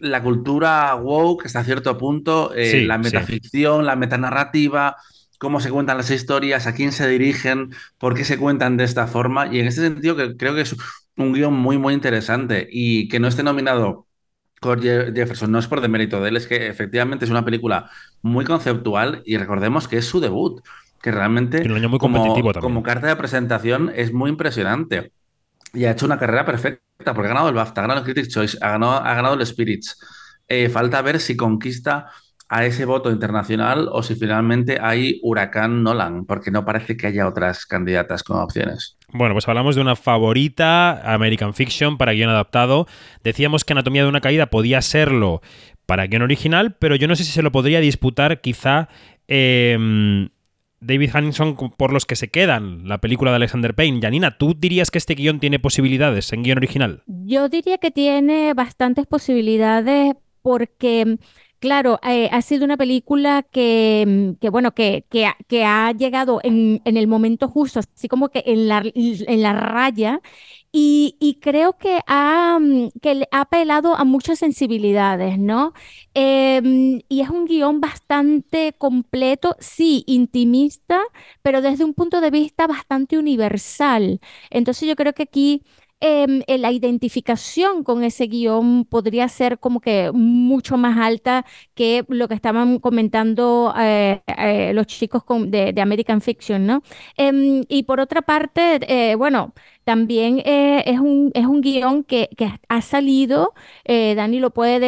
la 0.00 0.20
cultura 0.20 0.96
woke 0.96 1.46
hasta 1.46 1.62
cierto 1.62 1.96
punto, 1.96 2.52
eh, 2.56 2.84
la 2.84 2.98
metaficción, 2.98 3.86
la 3.86 3.94
metanarrativa, 3.94 4.96
cómo 5.38 5.60
se 5.60 5.70
cuentan 5.70 5.96
las 5.96 6.10
historias, 6.10 6.66
a 6.66 6.74
quién 6.74 6.90
se 6.90 7.06
dirigen, 7.06 7.70
por 7.98 8.14
qué 8.14 8.24
se 8.24 8.36
cuentan 8.36 8.78
de 8.78 8.82
esta 8.82 9.06
forma. 9.06 9.46
Y 9.54 9.60
en 9.60 9.68
ese 9.68 9.82
sentido 9.82 10.16
que 10.16 10.36
creo 10.36 10.56
que 10.56 10.62
es 10.62 10.74
un 11.18 11.32
guion 11.32 11.54
muy, 11.54 11.78
muy 11.78 11.94
interesante 11.94 12.68
y 12.70 13.08
que 13.08 13.20
no 13.20 13.28
esté 13.28 13.42
nominado 13.42 14.06
Jefferson 14.60 15.52
no 15.52 15.58
es 15.58 15.66
por 15.66 15.80
demérito 15.80 16.20
de 16.20 16.30
él, 16.30 16.36
es 16.36 16.46
que 16.46 16.66
efectivamente 16.66 17.24
es 17.24 17.30
una 17.30 17.44
película 17.44 17.90
muy 18.22 18.44
conceptual 18.44 19.22
y 19.24 19.36
recordemos 19.36 19.86
que 19.86 19.98
es 19.98 20.06
su 20.06 20.20
debut, 20.20 20.62
que 21.00 21.12
realmente 21.12 21.68
muy 21.68 21.98
como, 21.98 22.52
como 22.60 22.82
carta 22.82 23.06
de 23.06 23.16
presentación 23.16 23.92
es 23.94 24.12
muy 24.12 24.30
impresionante 24.30 25.12
y 25.72 25.84
ha 25.84 25.92
hecho 25.92 26.06
una 26.06 26.18
carrera 26.18 26.44
perfecta 26.44 26.82
porque 27.14 27.26
ha 27.26 27.28
ganado 27.28 27.48
el 27.48 27.54
BAFTA, 27.54 27.80
ha 27.80 27.82
ganado 27.82 28.00
el 28.00 28.04
Critics' 28.04 28.32
Choice, 28.32 28.58
ha 28.60 28.70
ganado, 28.70 28.94
ha 28.94 29.14
ganado 29.14 29.34
el 29.34 29.46
Spirits. 29.46 29.98
Eh, 30.48 30.68
falta 30.68 31.02
ver 31.02 31.20
si 31.20 31.36
conquista 31.36 32.06
a 32.48 32.64
ese 32.64 32.84
voto 32.86 33.10
internacional 33.10 33.88
o 33.92 34.02
si 34.02 34.14
finalmente 34.14 34.78
hay 34.80 35.20
Huracán 35.22 35.82
Nolan, 35.82 36.24
porque 36.24 36.50
no 36.50 36.64
parece 36.64 36.96
que 36.96 37.06
haya 37.06 37.28
otras 37.28 37.66
candidatas 37.66 38.22
como 38.22 38.42
opciones. 38.42 38.96
Bueno, 39.12 39.34
pues 39.34 39.48
hablamos 39.48 39.74
de 39.74 39.82
una 39.82 39.96
favorita, 39.96 41.00
American 41.12 41.54
Fiction, 41.54 41.98
para 41.98 42.12
guion 42.12 42.30
adaptado. 42.30 42.86
Decíamos 43.22 43.64
que 43.64 43.74
Anatomía 43.74 44.02
de 44.02 44.08
una 44.08 44.20
caída 44.20 44.46
podía 44.46 44.80
serlo 44.80 45.42
para 45.86 46.06
guion 46.06 46.22
original, 46.22 46.76
pero 46.78 46.96
yo 46.96 47.08
no 47.08 47.16
sé 47.16 47.24
si 47.24 47.32
se 47.32 47.42
lo 47.42 47.52
podría 47.52 47.80
disputar 47.80 48.40
quizá 48.40 48.88
em, 49.26 50.28
David 50.80 51.10
Hanson 51.14 51.56
por 51.76 51.92
los 51.92 52.06
que 52.06 52.16
se 52.16 52.28
quedan, 52.28 52.88
la 52.88 52.98
película 52.98 53.30
de 53.30 53.36
Alexander 53.36 53.74
Payne. 53.74 54.00
Janina, 54.00 54.38
¿tú 54.38 54.54
dirías 54.54 54.90
que 54.90 54.98
este 54.98 55.14
guion 55.14 55.40
tiene 55.40 55.58
posibilidades 55.58 56.32
en 56.32 56.42
guion 56.42 56.58
original? 56.58 57.02
Yo 57.06 57.48
diría 57.48 57.78
que 57.78 57.90
tiene 57.90 58.54
bastantes 58.54 59.06
posibilidades 59.06 60.14
porque 60.42 61.18
Claro, 61.60 61.98
eh, 62.04 62.28
ha 62.30 62.40
sido 62.42 62.64
una 62.64 62.76
película 62.76 63.42
que, 63.42 64.04
mm, 64.06 64.34
que 64.40 64.48
bueno, 64.48 64.72
que, 64.74 65.04
que, 65.10 65.64
ha 65.64 65.92
llegado 65.92 66.38
en, 66.44 66.80
el 66.84 67.08
momento 67.08 67.48
justo, 67.48 67.80
así 67.80 68.06
como 68.06 68.28
que 68.28 68.44
en 68.46 68.68
la, 68.68 68.82
en 68.94 69.42
la 69.42 69.52
raya, 69.54 70.20
y, 70.70 71.16
y 71.18 71.40
creo 71.40 71.76
que 71.76 72.00
ha, 72.06 72.58
mm, 72.60 72.90
que 73.02 73.26
ha 73.32 73.40
apelado 73.40 73.96
a 73.96 74.04
muchas 74.04 74.38
sensibilidades, 74.38 75.38
¿no? 75.38 75.72
Em, 76.14 77.00
y 77.08 77.20
es 77.22 77.30
un 77.30 77.44
guion 77.46 77.80
bastante 77.80 78.72
completo, 78.78 79.56
sí, 79.58 80.04
intimista, 80.06 81.00
pero 81.42 81.60
desde 81.62 81.84
un 81.84 81.94
punto 81.94 82.20
de 82.20 82.30
vista 82.30 82.66
bastante 82.68 83.18
universal. 83.18 84.20
Entonces 84.50 84.88
yo 84.88 84.94
creo 84.96 85.12
que 85.12 85.24
aquí 85.24 85.62
eh, 86.00 86.58
la 86.58 86.70
identificación 86.70 87.82
con 87.82 88.04
ese 88.04 88.26
guion 88.28 88.84
podría 88.84 89.28
ser 89.28 89.58
como 89.58 89.80
que 89.80 90.12
mucho 90.12 90.76
más 90.76 90.96
alta 90.98 91.44
que 91.74 92.04
lo 92.08 92.28
que 92.28 92.34
estaban 92.34 92.78
comentando 92.78 93.74
eh, 93.76 94.22
eh, 94.26 94.72
los 94.74 94.86
chicos 94.86 95.24
de, 95.48 95.74
American 95.80 96.20
Fiction, 96.20 96.66
¿no? 96.66 96.82
Em, 97.16 97.64
y 97.68 97.82
por 97.84 98.00
otra 98.00 98.22
parte, 98.22 99.14
bueno, 99.16 99.54
también 99.84 100.42
es, 100.44 101.00
un, 101.00 101.30
es 101.34 101.46
un 101.46 101.60
guion 101.60 102.04
que, 102.04 102.28
ha 102.68 102.82
salido, 102.82 103.54
Dani 103.86 104.38
lo 104.40 104.50
puede 104.50 104.78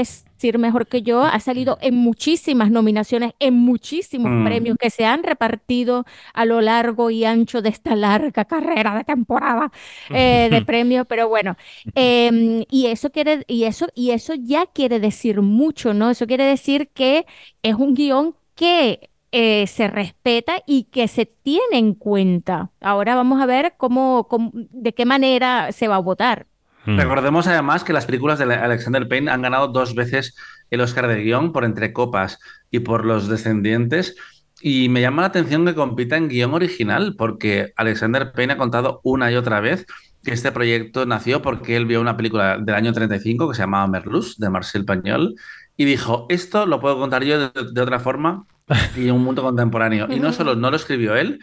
mejor 0.58 0.86
que 0.86 1.02
yo, 1.02 1.22
ha 1.22 1.38
salido 1.40 1.78
en 1.80 1.94
muchísimas 1.94 2.70
nominaciones, 2.70 3.32
en 3.38 3.54
muchísimos 3.54 4.30
mm. 4.30 4.44
premios 4.44 4.76
que 4.78 4.90
se 4.90 5.04
han 5.04 5.22
repartido 5.22 6.04
a 6.34 6.44
lo 6.44 6.60
largo 6.60 7.10
y 7.10 7.24
ancho 7.24 7.62
de 7.62 7.68
esta 7.68 7.94
larga 7.96 8.44
carrera 8.44 8.96
de 8.96 9.04
temporada 9.04 9.70
eh, 10.10 10.48
de 10.50 10.62
premios, 10.62 11.06
pero 11.06 11.28
bueno, 11.28 11.56
em, 11.94 12.64
y 12.70 12.86
eso 12.86 13.10
quiere, 13.10 13.44
y 13.46 13.64
eso, 13.64 13.88
y 13.94 14.10
eso 14.10 14.34
ya 14.34 14.66
quiere 14.66 15.00
decir 15.00 15.42
mucho, 15.42 15.94
¿no? 15.94 16.10
Eso 16.10 16.26
quiere 16.26 16.44
decir 16.44 16.88
que 16.88 17.26
es 17.62 17.74
un 17.74 17.94
guion 17.94 18.34
que 18.54 19.10
eh, 19.32 19.66
se 19.68 19.86
respeta 19.86 20.60
y 20.66 20.84
que 20.84 21.06
se 21.06 21.24
tiene 21.24 21.78
en 21.78 21.94
cuenta. 21.94 22.72
Ahora 22.80 23.14
vamos 23.14 23.40
a 23.40 23.46
ver 23.46 23.74
cómo, 23.76 24.26
de 24.52 24.92
qué 24.92 25.04
manera 25.04 25.70
se 25.72 25.86
va 25.86 25.96
a 25.96 26.00
votar. 26.00 26.46
Mm. 26.86 26.98
Recordemos 26.98 27.46
además 27.46 27.84
que 27.84 27.92
las 27.92 28.06
películas 28.06 28.38
de 28.38 28.44
Alexander 28.54 29.06
Payne 29.08 29.30
han 29.30 29.42
ganado 29.42 29.68
dos 29.68 29.94
veces 29.94 30.34
el 30.70 30.80
Oscar 30.80 31.08
de 31.08 31.22
guion 31.22 31.52
por 31.52 31.64
Entre 31.64 31.92
Copas 31.92 32.38
y 32.70 32.80
por 32.80 33.04
Los 33.04 33.28
Descendientes. 33.28 34.16
Y 34.62 34.88
me 34.88 35.00
llama 35.00 35.22
la 35.22 35.28
atención 35.28 35.64
que 35.64 35.74
compita 35.74 36.16
en 36.16 36.28
guion 36.28 36.52
original, 36.52 37.14
porque 37.16 37.72
Alexander 37.76 38.32
Payne 38.32 38.54
ha 38.54 38.58
contado 38.58 39.00
una 39.04 39.30
y 39.32 39.36
otra 39.36 39.60
vez 39.60 39.86
que 40.22 40.32
este 40.32 40.52
proyecto 40.52 41.06
nació 41.06 41.40
porque 41.40 41.76
él 41.76 41.86
vio 41.86 42.00
una 42.00 42.16
película 42.16 42.58
del 42.58 42.74
año 42.74 42.92
35 42.92 43.48
que 43.48 43.54
se 43.54 43.62
llamaba 43.62 43.86
Merluz, 43.86 44.36
de 44.36 44.50
Marcel 44.50 44.84
Pagnol, 44.84 45.34
y 45.76 45.86
dijo, 45.86 46.26
esto 46.28 46.66
lo 46.66 46.78
puedo 46.78 46.98
contar 46.98 47.24
yo 47.24 47.50
de, 47.50 47.80
otra 47.80 48.00
forma 48.00 48.44
y 48.96 49.08
en 49.08 49.14
un 49.14 49.24
mundo 49.24 49.42
contemporáneo. 49.42 50.08
Y 50.10 50.20
no 50.20 50.32
solo 50.32 50.54
no 50.54 50.70
lo 50.70 50.76
escribió 50.76 51.16
él, 51.16 51.40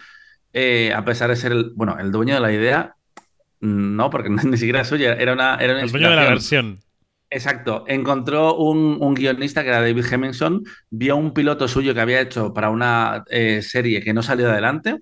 eh, 0.54 0.94
a 0.96 1.04
pesar 1.04 1.30
de 1.30 1.36
ser 1.36 1.52
el, 1.52 1.72
bueno, 1.76 1.98
el 2.00 2.12
dueño 2.12 2.36
de 2.36 2.40
la 2.40 2.52
idea, 2.52 2.97
No, 3.60 4.10
porque 4.10 4.30
ni 4.44 4.58
siquiera 4.58 4.82
es 4.82 4.88
suya, 4.88 5.14
era 5.14 5.34
una, 5.34 5.56
era 5.56 5.74
una 5.74 5.84
El 5.84 5.92
dueño 5.92 6.10
de 6.10 6.16
la 6.16 6.30
versión. 6.30 6.80
Exacto. 7.30 7.84
Encontró 7.88 8.56
un, 8.56 8.98
un 9.02 9.14
guionista 9.14 9.64
que 9.64 9.70
era 9.70 9.82
David 9.82 10.06
Hemmingson, 10.12 10.64
vio 10.90 11.18
un 11.18 11.34
piloto 11.34 11.68
suyo 11.68 11.94
que 11.94 12.02
había 12.02 12.22
hecho 12.22 12.54
para 12.54 12.70
una 12.70 13.26
eh, 13.30 13.62
serie 13.62 14.02
que 14.02 14.14
no 14.14 14.24
salió 14.24 14.50
adelante 14.50 15.00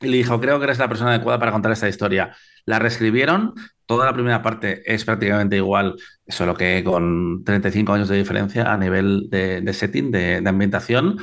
y 0.00 0.08
le 0.08 0.16
dijo, 0.16 0.40
creo 0.40 0.58
que 0.58 0.64
eres 0.64 0.78
la 0.78 0.88
persona 0.88 1.10
adecuada 1.10 1.38
para 1.38 1.52
contar 1.52 1.70
esta 1.70 1.88
historia. 1.88 2.34
La 2.64 2.80
reescribieron, 2.80 3.54
toda 3.86 4.06
la 4.06 4.12
primera 4.12 4.42
parte 4.42 4.82
es 4.92 5.04
prácticamente 5.04 5.56
igual, 5.56 5.94
solo 6.26 6.54
que 6.54 6.82
con 6.82 7.44
35 7.44 7.92
años 7.92 8.08
de 8.08 8.18
diferencia 8.18 8.72
a 8.72 8.76
nivel 8.76 9.28
de, 9.30 9.60
de 9.60 9.72
setting, 9.72 10.10
de, 10.10 10.40
de 10.40 10.48
ambientación, 10.48 11.18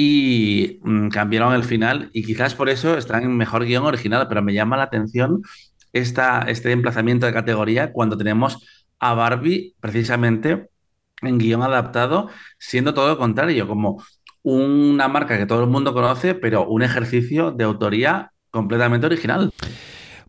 y 0.00 0.78
mm, 0.82 1.08
cambiaron 1.08 1.54
el 1.54 1.64
final 1.64 2.08
y 2.12 2.22
quizás 2.22 2.54
por 2.54 2.68
eso 2.68 2.96
está 2.96 3.18
en 3.18 3.36
mejor 3.36 3.64
guion 3.64 3.84
original, 3.84 4.28
pero 4.28 4.42
me 4.42 4.54
llama 4.54 4.76
la 4.76 4.84
atención 4.84 5.42
esta, 5.92 6.42
este 6.42 6.72
emplazamiento 6.72 7.26
de 7.26 7.32
categoría 7.32 7.92
cuando 7.92 8.16
tenemos 8.16 8.64
a 8.98 9.14
Barbie 9.14 9.74
precisamente 9.80 10.68
en 11.22 11.38
guion 11.38 11.62
adaptado, 11.62 12.28
siendo 12.58 12.94
todo 12.94 13.08
lo 13.08 13.18
contrario, 13.18 13.66
como 13.66 14.02
una 14.42 15.08
marca 15.08 15.36
que 15.36 15.46
todo 15.46 15.62
el 15.62 15.70
mundo 15.70 15.92
conoce, 15.92 16.34
pero 16.34 16.66
un 16.66 16.82
ejercicio 16.82 17.50
de 17.50 17.64
autoría 17.64 18.32
completamente 18.50 19.06
original. 19.06 19.52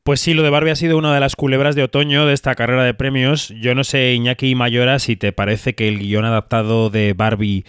Pues 0.03 0.21
sí, 0.21 0.33
lo 0.33 0.43
de 0.43 0.49
Barbie 0.49 0.71
ha 0.71 0.75
sido 0.75 0.97
una 0.97 1.13
de 1.13 1.19
las 1.19 1.35
culebras 1.35 1.75
de 1.75 1.83
otoño 1.83 2.25
de 2.25 2.33
esta 2.33 2.55
carrera 2.55 2.83
de 2.83 2.93
premios. 2.93 3.49
Yo 3.49 3.75
no 3.75 3.83
sé, 3.83 4.13
Iñaki 4.13 4.55
Mayora, 4.55 4.97
si 4.97 5.15
te 5.15 5.31
parece 5.31 5.75
que 5.75 5.87
el 5.87 5.99
guion 5.99 6.25
adaptado 6.25 6.89
de 6.89 7.13
Barbie 7.13 7.65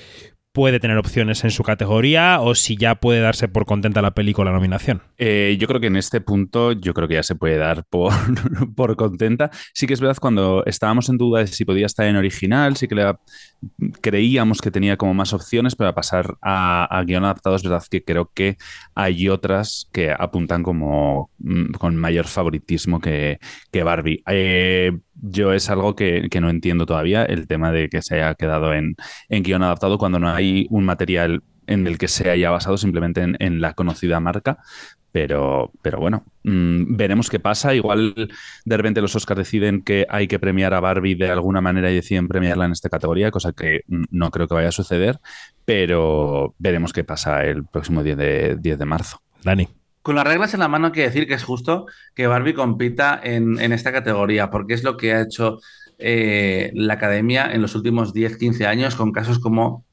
puede 0.53 0.81
tener 0.81 0.99
opciones 0.99 1.45
en 1.45 1.51
su 1.51 1.63
categoría 1.63 2.41
o 2.41 2.55
si 2.55 2.77
ya 2.77 2.97
puede 2.97 3.21
darse 3.21 3.49
por 3.49 3.67
contenta 3.67 4.03
la 4.03 4.13
peli 4.13 4.33
con 4.33 4.47
la 4.47 4.53
nominación. 4.53 5.03
Eh, 5.17 5.57
yo 5.61 5.69
creo 5.69 5.81
que 5.81 5.87
en 5.87 5.97
este 5.97 6.21
punto, 6.21 6.73
yo 6.73 6.93
creo 6.93 7.07
que 7.07 7.15
ya 7.15 7.23
se 7.23 7.37
puede 7.37 7.57
dar 7.57 7.85
por, 7.85 8.13
por 8.75 8.97
contenta. 8.97 9.51
Sí 9.75 9.87
que 9.87 9.95
es 9.95 10.01
verdad, 10.01 10.17
cuando 10.21 10.65
estábamos 10.67 11.09
en 11.09 11.19
duda 11.19 11.41
de 11.41 11.47
si 11.47 11.65
podía 11.65 11.87
estar 11.87 12.07
en 12.07 12.17
original, 12.17 12.77
sí 12.77 12.89
que 12.89 13.15
creíamos 14.01 14.61
que 14.61 14.71
tenía 14.71 14.97
como 14.97 15.15
más 15.15 15.33
opciones, 15.33 15.77
pero 15.77 15.91
a 15.91 15.95
pasar 15.95 16.37
a, 16.43 16.85
a 16.85 17.05
guion 17.05 17.25
adaptado 17.25 17.57
es 17.57 17.63
verdad 17.63 17.85
que 17.89 18.03
creo 18.03 18.31
que 18.35 18.57
hay 18.95 19.29
otras 19.29 19.89
que 19.93 20.11
apuntan 20.11 20.63
como 20.63 21.31
mm, 21.39 21.73
con 21.73 21.97
mayor 21.97 22.27
favoritismo 22.27 23.01
que, 23.01 23.39
que 23.71 23.83
Barbie. 23.83 24.23
Eh, 24.27 24.93
yo 25.23 25.53
es 25.53 25.71
algo 25.71 25.95
que, 25.95 26.29
que, 26.31 26.41
no 26.41 26.51
entiendo 26.51 26.87
todavía, 26.87 27.25
el 27.25 27.47
tema 27.47 27.73
de 27.73 27.89
que 27.89 28.03
se 28.03 28.17
haya 28.17 28.35
quedado 28.35 28.75
en, 28.75 28.97
en 29.29 29.43
guion 29.43 29.63
adaptado 29.63 29.99
cuando 29.99 30.19
no 30.19 30.29
hay 30.29 30.67
un 30.71 30.85
material 30.85 31.43
en 31.67 31.87
el 31.87 31.99
que 31.99 32.09
se 32.09 32.31
haya 32.31 32.51
basado 32.51 32.77
simplemente 32.77 33.23
en, 33.23 33.37
en 33.39 33.61
la 33.61 33.75
conocida 33.75 34.19
marca, 34.21 34.59
pero, 35.13 35.73
pero 35.83 35.99
bueno, 35.99 36.25
mmm, 36.45 36.97
veremos 36.97 37.31
qué 37.31 37.41
pasa. 37.41 37.75
Igual 37.75 38.31
de 38.65 38.77
repente 38.77 39.01
los 39.01 39.15
Oscars 39.17 39.39
deciden 39.39 39.83
que 39.83 40.07
hay 40.09 40.29
que 40.29 40.39
premiar 40.39 40.75
a 40.75 40.81
Barbie 40.81 41.15
de 41.15 41.31
alguna 41.31 41.61
manera 41.61 41.91
y 41.91 41.97
deciden 41.97 42.29
premiarla 42.29 42.67
en 42.67 42.73
esta 42.73 42.89
categoría, 42.89 43.31
cosa 43.31 43.53
que 43.53 43.83
no 43.89 44.31
creo 44.31 44.47
que 44.47 44.55
vaya 44.55 44.69
a 44.69 44.73
suceder, 44.73 45.19
pero 45.65 46.55
veremos 46.59 46.93
qué 46.93 47.05
pasa 47.05 47.45
el 47.45 47.65
próximo 47.65 48.03
10 48.03 48.17
de, 48.17 48.57
10 48.61 48.79
de 48.79 48.85
marzo. 48.85 49.23
Dani. 49.43 49.80
Con 50.03 50.17
las 50.17 50.27
reglas 50.27 50.55
en 50.55 50.61
la 50.61 50.69
mano 50.69 50.87
hay 50.87 50.93
que 50.93 51.03
decir 51.03 51.27
que 51.27 51.35
es 51.35 51.45
justo 51.45 51.87
que 52.15 52.27
Barbie 52.27 52.55
compita 52.55 53.21
en, 53.23 53.61
en 53.61 53.73
esta 53.73 53.93
categoría, 53.93 54.51
porque 54.51 54.75
es 54.75 54.83
lo 54.83 54.97
que 54.97 55.13
ha 55.13 55.21
hecho 55.21 55.59
eh, 56.03 56.71
la 56.75 56.95
academia 56.95 57.53
en 57.53 57.61
los 57.61 57.75
últimos 57.75 58.15
10-15 58.15 58.67
años 58.67 58.97
con 58.97 59.13
casos 59.13 59.39
como 59.39 59.85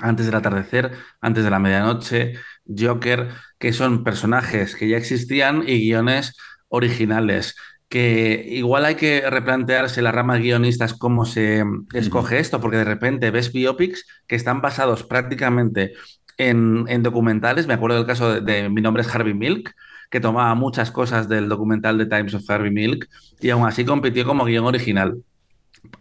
Antes 0.00 0.26
del 0.26 0.34
atardecer, 0.34 0.90
Antes 1.20 1.44
de 1.44 1.50
la 1.50 1.60
medianoche, 1.60 2.34
Joker, 2.66 3.28
que 3.58 3.72
son 3.72 4.02
personajes 4.02 4.74
que 4.74 4.88
ya 4.88 4.96
existían 4.96 5.62
y 5.66 5.78
guiones 5.78 6.36
originales. 6.68 7.54
Que 7.88 8.44
igual 8.48 8.84
hay 8.86 8.96
que 8.96 9.28
replantearse 9.30 10.02
la 10.02 10.10
rama 10.10 10.34
de 10.34 10.40
guionistas 10.40 10.94
cómo 10.94 11.24
se 11.24 11.62
escoge 11.92 12.40
esto, 12.40 12.60
porque 12.60 12.78
de 12.78 12.84
repente 12.84 13.30
ves 13.30 13.52
biopics 13.52 14.04
que 14.26 14.34
están 14.34 14.60
basados 14.62 15.04
prácticamente 15.04 15.92
en, 16.38 16.84
en 16.88 17.02
documentales. 17.02 17.66
Me 17.66 17.74
acuerdo 17.74 17.96
del 17.96 18.06
caso 18.06 18.34
de, 18.34 18.40
de, 18.40 18.68
Mi 18.68 18.80
nombre 18.80 19.02
es 19.02 19.14
Harvey 19.14 19.34
Milk, 19.34 19.74
que 20.10 20.20
tomaba 20.20 20.54
muchas 20.54 20.90
cosas 20.90 21.28
del 21.28 21.48
documental 21.48 21.98
de 21.98 22.06
Times 22.06 22.34
of 22.34 22.48
Harvey 22.48 22.70
Milk 22.70 23.08
y 23.40 23.50
aún 23.50 23.66
así 23.66 23.84
compitió 23.84 24.24
como 24.26 24.44
guion 24.44 24.66
original. 24.66 25.22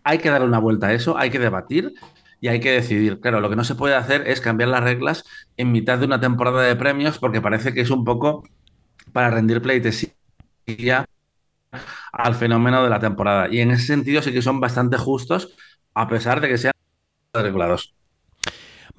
Hay 0.04 0.20
que 0.20 0.30
darle 0.30 0.48
una 0.48 0.60
vuelta 0.60 0.88
a 0.88 0.94
eso, 0.94 1.18
hay 1.18 1.30
que 1.30 1.40
debatir 1.40 1.94
y 2.40 2.50
hay 2.50 2.60
que 2.60 2.72
decidir. 2.72 3.20
Claro, 3.20 3.40
lo 3.40 3.50
que 3.50 3.56
no 3.56 3.64
se 3.64 3.76
puede 3.76 3.96
hacer 3.96 4.28
es 4.28 4.42
cambiar 4.42 4.70
las 4.70 4.84
reglas 4.84 5.24
en 5.58 5.72
mitad 5.72 5.98
de 5.98 6.06
una 6.06 6.20
temporada 6.20 6.62
de 6.64 6.76
premios 6.76 7.20
porque 7.20 7.42
parece 7.42 7.74
que 7.74 7.82
es 7.82 7.90
un 7.90 8.04
poco 8.04 8.44
para 9.14 9.30
rendir 9.30 9.62
pleitesía 9.62 10.14
al 12.12 12.36
fenómeno 12.36 12.84
de 12.84 12.90
la 12.90 13.00
temporada. 13.00 13.48
Y 13.50 13.60
en 13.62 13.72
ese 13.72 13.88
sentido 13.88 14.22
sí 14.22 14.32
que 14.34 14.42
son 14.42 14.60
bastante 14.60 14.98
justos, 14.98 15.56
a 15.94 16.08
pesar 16.08 16.42
de 16.42 16.50
que 16.50 16.58
sean 16.58 16.74
regulados. 17.34 17.96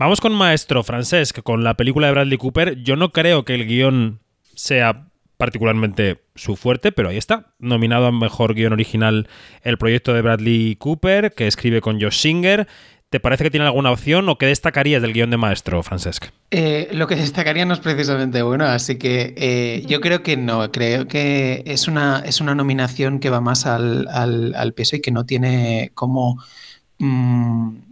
Vamos 0.03 0.21
con 0.21 0.35
Maestro 0.35 0.83
Francesc, 0.83 1.43
con 1.43 1.62
la 1.62 1.75
película 1.75 2.09
de 2.09 2.12
Bradley 2.12 2.37
Cooper. 2.37 2.83
Yo 2.83 2.97
no 2.97 3.12
creo 3.12 3.45
que 3.45 3.55
el 3.55 3.69
guion 3.69 4.19
sea 4.53 5.07
particularmente 5.37 6.25
su 6.35 6.57
fuerte, 6.57 6.91
pero 6.91 7.11
ahí 7.11 7.17
está. 7.17 7.55
Nominado 7.61 8.07
a 8.07 8.11
Mejor 8.11 8.55
Guión 8.55 8.73
Original 8.73 9.29
el 9.62 9.79
proyecto 9.79 10.12
de 10.12 10.23
Bradley 10.23 10.75
Cooper, 10.75 11.33
que 11.35 11.47
escribe 11.47 11.81
con 11.81 12.01
Josh 12.01 12.19
Singer. 12.19 12.67
¿Te 13.11 13.21
parece 13.21 13.45
que 13.45 13.53
tiene 13.53 13.65
alguna 13.65 13.93
opción 13.93 14.29
o 14.29 14.38
qué 14.38 14.47
destacarías 14.47 15.03
del 15.03 15.12
guion 15.12 15.31
de 15.31 15.37
Maestro, 15.37 15.81
Francesc? 15.85 16.31
Eh, 16.51 16.88
lo 16.91 17.07
que 17.07 17.15
destacaría 17.15 17.65
no 17.65 17.75
es 17.75 17.79
precisamente 17.79 18.43
bueno, 18.43 18.65
así 18.65 18.99
que 18.99 19.35
eh, 19.37 19.85
yo 19.87 20.01
creo 20.01 20.25
que 20.25 20.37
no. 20.37 20.73
Creo 20.73 21.07
que 21.07 21.62
es 21.65 21.87
una, 21.87 22.25
es 22.27 22.41
una 22.41 22.57
nominación 22.57 23.21
que 23.21 23.31
va 23.31 23.41
más 23.41 23.67
al, 23.67 24.09
al, 24.09 24.73
peso 24.75 24.97
y 24.97 25.01
que 25.01 25.12
no 25.12 25.27
tiene 25.27 25.93
como... 25.95 26.43
Mmm, 26.99 27.91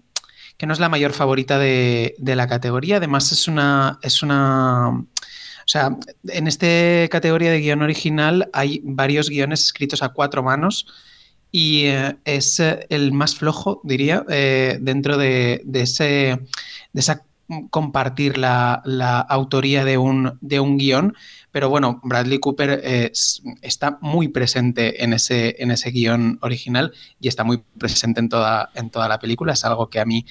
que 0.61 0.67
no 0.67 0.75
es 0.75 0.79
la 0.79 0.91
mayor 0.91 1.15
favorita 1.15 1.59
de, 1.59 2.15
de 2.19 2.37
la 2.37 2.47
categoría. 2.47 2.99
Además, 2.99 3.33
es 3.33 3.49
una, 3.49 3.99
es 4.03 4.23
una 4.23 4.91
o 4.91 5.05
sea, 5.65 5.97
en 6.29 6.47
esta 6.47 7.09
categoría 7.09 7.51
de 7.51 7.61
guion 7.61 7.81
original 7.81 8.51
hay 8.53 8.83
varios 8.85 9.31
guiones 9.31 9.65
escritos 9.65 10.03
a 10.03 10.11
cuatro 10.11 10.43
manos 10.43 10.87
y 11.51 11.87
eh, 11.87 12.15
es 12.27 12.61
el 12.61 13.13
más 13.13 13.37
flojo, 13.37 13.81
diría, 13.85 14.23
eh, 14.29 14.77
dentro 14.83 15.17
de, 15.17 15.63
de, 15.65 15.81
ese, 15.81 16.05
de 16.93 17.01
esa 17.01 17.23
compartir 17.71 18.39
la, 18.39 18.83
la 18.85 19.21
autoría 19.21 19.85
de 19.85 19.99
un, 19.99 20.39
de 20.41 20.61
un, 20.61 20.79
guion. 20.79 21.15
Pero 21.51 21.69
bueno, 21.69 22.01
Bradley 22.05 22.39
Cooper 22.39 22.81
eh, 22.83 23.13
está 23.63 23.99
muy 24.01 24.29
presente 24.29 25.03
en 25.03 25.13
ese, 25.13 25.57
en 25.59 25.71
ese 25.71 25.91
guion 25.91 26.39
original 26.43 26.93
y 27.21 27.29
está 27.29 27.45
muy 27.45 27.63
presente 27.79 28.21
en 28.21 28.29
toda, 28.29 28.71
en 28.75 28.91
toda 28.91 29.09
la 29.09 29.19
película. 29.19 29.53
Es 29.53 29.65
algo 29.65 29.91
que 29.91 30.01
a 30.01 30.05
mí 30.05 30.27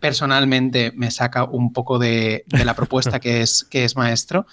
personalmente 0.00 0.92
me 0.94 1.10
saca 1.10 1.44
un 1.44 1.72
poco 1.72 1.98
de, 1.98 2.44
la 2.48 2.74
propuesta 2.74 3.20
que 3.20 3.40
es, 3.40 3.64
que 3.64 3.84
es 3.84 3.96
maestro. 3.96 4.46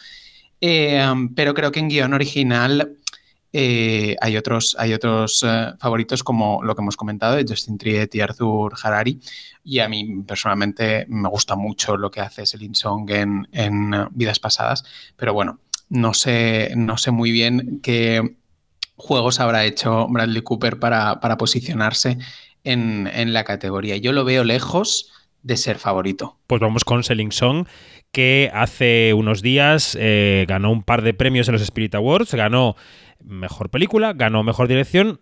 Eh, 0.62 1.03
pero 1.36 1.53
creo 1.53 1.71
que 1.71 1.79
en 1.79 1.89
guion 1.89 2.13
original 2.13 2.97
eh, 3.54 4.16
hay 4.22 4.38
otros, 4.38 4.76
hay 4.80 4.94
otros 4.94 5.44
uh, 5.44 5.78
favoritos 5.78 6.24
como 6.24 6.64
lo 6.64 6.74
que 6.76 6.82
hemos 6.82 6.96
comentado 6.96 7.36
de 7.36 7.46
Justin 7.48 7.78
Triet 7.78 8.14
y 8.16 8.22
Arthur 8.22 8.74
Harari. 8.82 9.20
Y 9.64 9.80
a 9.80 9.90
mí 9.90 10.24
personalmente 10.26 11.06
me 11.10 11.30
gusta 11.30 11.56
mucho 11.56 11.98
lo 11.98 12.10
que 12.10 12.22
hace 12.22 12.46
Selin 12.46 12.76
Song 12.76 13.10
en, 13.10 13.94
uh, 13.94 14.08
Vidas 14.12 14.40
Pasadas. 14.40 14.84
Pero 15.18 15.34
bueno, 15.34 15.60
no 15.90 16.14
sé, 16.14 16.74
no 16.78 16.98
sé 16.98 17.12
muy 17.12 17.32
bien 17.32 17.82
qué 17.84 18.38
juegos 18.96 19.40
habrá 19.40 19.66
hecho 19.66 20.08
Bradley 20.08 20.44
Cooper 20.44 20.80
para, 20.80 21.20
posicionarse 21.38 22.18
en, 22.64 23.34
la 23.34 23.44
categoría. 23.44 23.98
Yo 23.98 24.14
lo 24.14 24.24
veo 24.24 24.44
lejos 24.44 25.12
de 25.44 25.58
ser 25.58 25.78
favorito. 25.78 26.38
Pues 26.48 26.62
vamos 26.62 26.86
con 26.86 27.04
Selling 27.04 27.32
Song, 27.32 27.66
que 28.12 28.52
hace 28.54 29.14
unos 29.16 29.42
días 29.42 29.98
eh, 30.00 30.46
ganó 30.48 30.72
un 30.72 30.84
par 30.84 31.02
de 31.02 31.16
premios 31.16 31.48
en 31.48 31.54
los 31.54 31.64
Spirit 31.64 31.96
Awards, 31.96 32.34
ganó 32.36 32.76
Mejor 33.25 33.69
Película, 33.69 34.13
ganó 34.13 34.43
Mejor 34.43 34.67
Dirección 34.67 35.21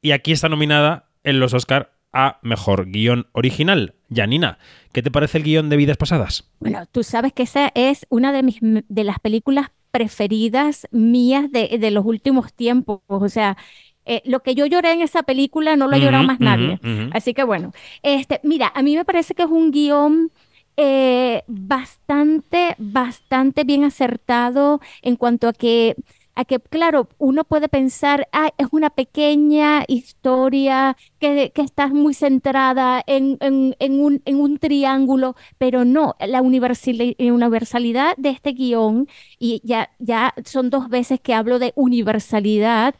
y 0.00 0.12
aquí 0.12 0.32
está 0.32 0.48
nominada 0.48 1.10
en 1.24 1.40
los 1.40 1.54
Oscar 1.54 1.92
a 2.12 2.38
Mejor 2.42 2.86
Guión 2.90 3.26
Original. 3.32 3.94
Janina, 4.14 4.58
¿qué 4.92 5.02
te 5.02 5.10
parece 5.10 5.38
el 5.38 5.44
guion 5.44 5.68
de 5.68 5.76
Vidas 5.76 5.96
Pasadas? 5.96 6.50
Bueno, 6.60 6.86
tú 6.90 7.02
sabes 7.02 7.32
que 7.32 7.42
esa 7.42 7.72
es 7.74 8.06
una 8.08 8.32
de, 8.32 8.42
mis, 8.42 8.58
de 8.60 9.04
las 9.04 9.18
películas 9.18 9.70
preferidas 9.90 10.86
mías 10.92 11.50
de, 11.50 11.78
de 11.78 11.90
los 11.90 12.04
últimos 12.04 12.52
tiempos. 12.52 13.00
O 13.06 13.28
sea, 13.28 13.56
eh, 14.04 14.22
lo 14.24 14.40
que 14.40 14.54
yo 14.54 14.66
lloré 14.66 14.92
en 14.92 15.02
esa 15.02 15.24
película 15.24 15.76
no 15.76 15.88
lo 15.88 15.96
ha 15.96 15.98
llorado 15.98 16.22
uh 16.22 16.26
-huh, 16.26 16.38
más 16.38 16.40
nadie. 16.40 16.78
Uh 16.82 16.86
-huh. 16.86 17.10
Así 17.12 17.34
que 17.34 17.44
bueno, 17.44 17.72
este, 18.02 18.40
mira, 18.44 18.72
a 18.74 18.82
mí 18.82 18.94
me 18.96 19.04
parece 19.04 19.34
que 19.34 19.42
es 19.42 19.50
un 19.50 19.72
guion 19.72 20.30
eh, 20.76 21.42
bastante, 21.46 22.76
bastante 22.78 23.64
bien 23.64 23.82
acertado 23.84 24.80
en 25.02 25.16
cuanto 25.16 25.48
a 25.48 25.52
que 25.52 25.96
a 26.36 26.44
que, 26.44 26.60
claro, 26.60 27.08
uno 27.18 27.44
puede 27.44 27.68
pensar, 27.68 28.28
ah, 28.32 28.50
es 28.58 28.68
una 28.72 28.90
pequeña 28.90 29.84
historia 29.88 30.96
que, 31.18 31.50
que 31.54 31.62
está 31.62 31.88
muy 31.88 32.14
centrada 32.14 33.02
en, 33.06 33.38
en, 33.40 33.74
en, 33.80 34.00
un, 34.00 34.22
en, 34.26 34.40
un, 34.40 34.58
triángulo, 34.58 35.34
pero 35.58 35.84
no, 35.84 36.14
la 36.20 36.42
universalidad 36.42 38.16
de 38.16 38.30
este 38.30 38.52
guion, 38.52 39.08
y 39.38 39.60
ya, 39.64 39.90
ya 39.98 40.34
son 40.44 40.70
dos 40.70 40.88
veces 40.88 41.20
que 41.20 41.34
hablo 41.34 41.58
de 41.58 41.72
universalidad, 41.76 42.94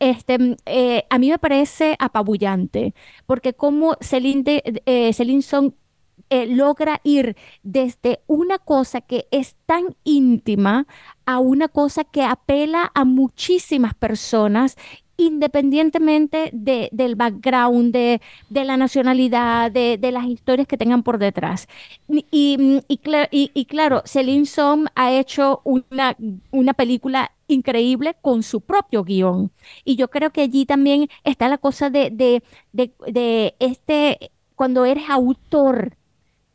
este, 0.00 0.56
eh, 0.66 1.04
a 1.10 1.18
mí 1.18 1.30
me 1.30 1.38
parece 1.38 1.96
apabullante, 1.98 2.94
porque 3.26 3.54
como 3.54 3.96
Celine, 4.00 4.42
de- 4.42 4.82
eh, 4.86 5.12
Celine 5.12 5.42
Song 5.42 5.72
eh, 6.30 6.46
logra 6.46 7.00
ir 7.04 7.36
desde 7.62 8.20
una 8.26 8.58
cosa 8.58 9.00
que 9.00 9.26
es 9.30 9.56
tan 9.66 9.96
íntima 10.04 10.86
a 11.26 11.38
una 11.40 11.68
cosa 11.68 12.04
que 12.04 12.22
apela 12.24 12.90
a 12.94 13.04
muchísimas 13.04 13.94
personas, 13.94 14.76
independientemente 15.16 16.50
de- 16.52 16.88
del 16.92 17.16
background, 17.16 17.92
de, 17.92 18.20
de 18.50 18.64
la 18.64 18.76
nacionalidad, 18.76 19.70
de, 19.70 19.98
de 19.98 20.12
las 20.12 20.26
historias 20.26 20.68
que 20.68 20.76
tengan 20.76 21.02
por 21.02 21.18
detrás. 21.18 21.66
Y, 22.08 22.24
y, 22.30 22.82
y 22.88 22.98
cla- 22.98 23.28
y- 23.30 23.50
y 23.54 23.64
claro, 23.64 24.02
Celine 24.04 24.46
Song 24.46 24.86
ha 24.94 25.12
hecho 25.12 25.60
una, 25.64 26.16
una 26.50 26.72
película 26.74 27.32
increíble 27.48 28.14
con 28.20 28.42
su 28.42 28.60
propio 28.60 29.02
guion. 29.04 29.50
Y 29.84 29.96
yo 29.96 30.08
creo 30.08 30.30
que 30.30 30.42
allí 30.42 30.66
también 30.66 31.08
está 31.24 31.48
la 31.48 31.58
cosa 31.58 31.90
de, 31.90 32.10
de 32.72 33.54
este, 33.58 34.30
cuando 34.54 34.84
eres 34.84 35.08
autor 35.08 35.96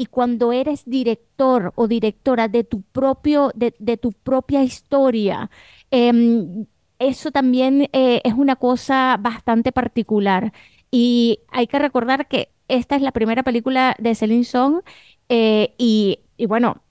y 0.04 0.08
cuando 0.08 0.52
eres 0.52 0.84
director 0.86 1.72
o 1.76 1.88
directora 1.88 2.50
de 2.50 2.66
tu 2.66 2.82
propio, 2.82 3.54
de, 3.56 3.74
de 3.80 3.96
tu 3.96 4.12
propia 4.12 4.62
historia, 4.62 5.50
em, 5.92 6.66
eso 7.00 7.32
también 7.32 7.88
eh, 7.94 8.20
es 8.26 8.34
una 8.34 8.58
cosa 8.58 9.16
bastante 9.18 9.72
particular. 9.72 10.52
Y 10.92 11.40
hay 11.48 11.68
que 11.68 11.80
recordar 11.80 12.28
que 12.28 12.50
esta 12.68 12.98
es 12.98 13.02
la 13.02 13.14
primera 13.14 13.44
película 13.44 13.96
de 13.98 14.14
Celine 14.14 14.44
Song 14.44 14.82
eh, 15.30 15.74
y, 15.78 16.20
y 16.36 16.48
bueno, 16.48 16.82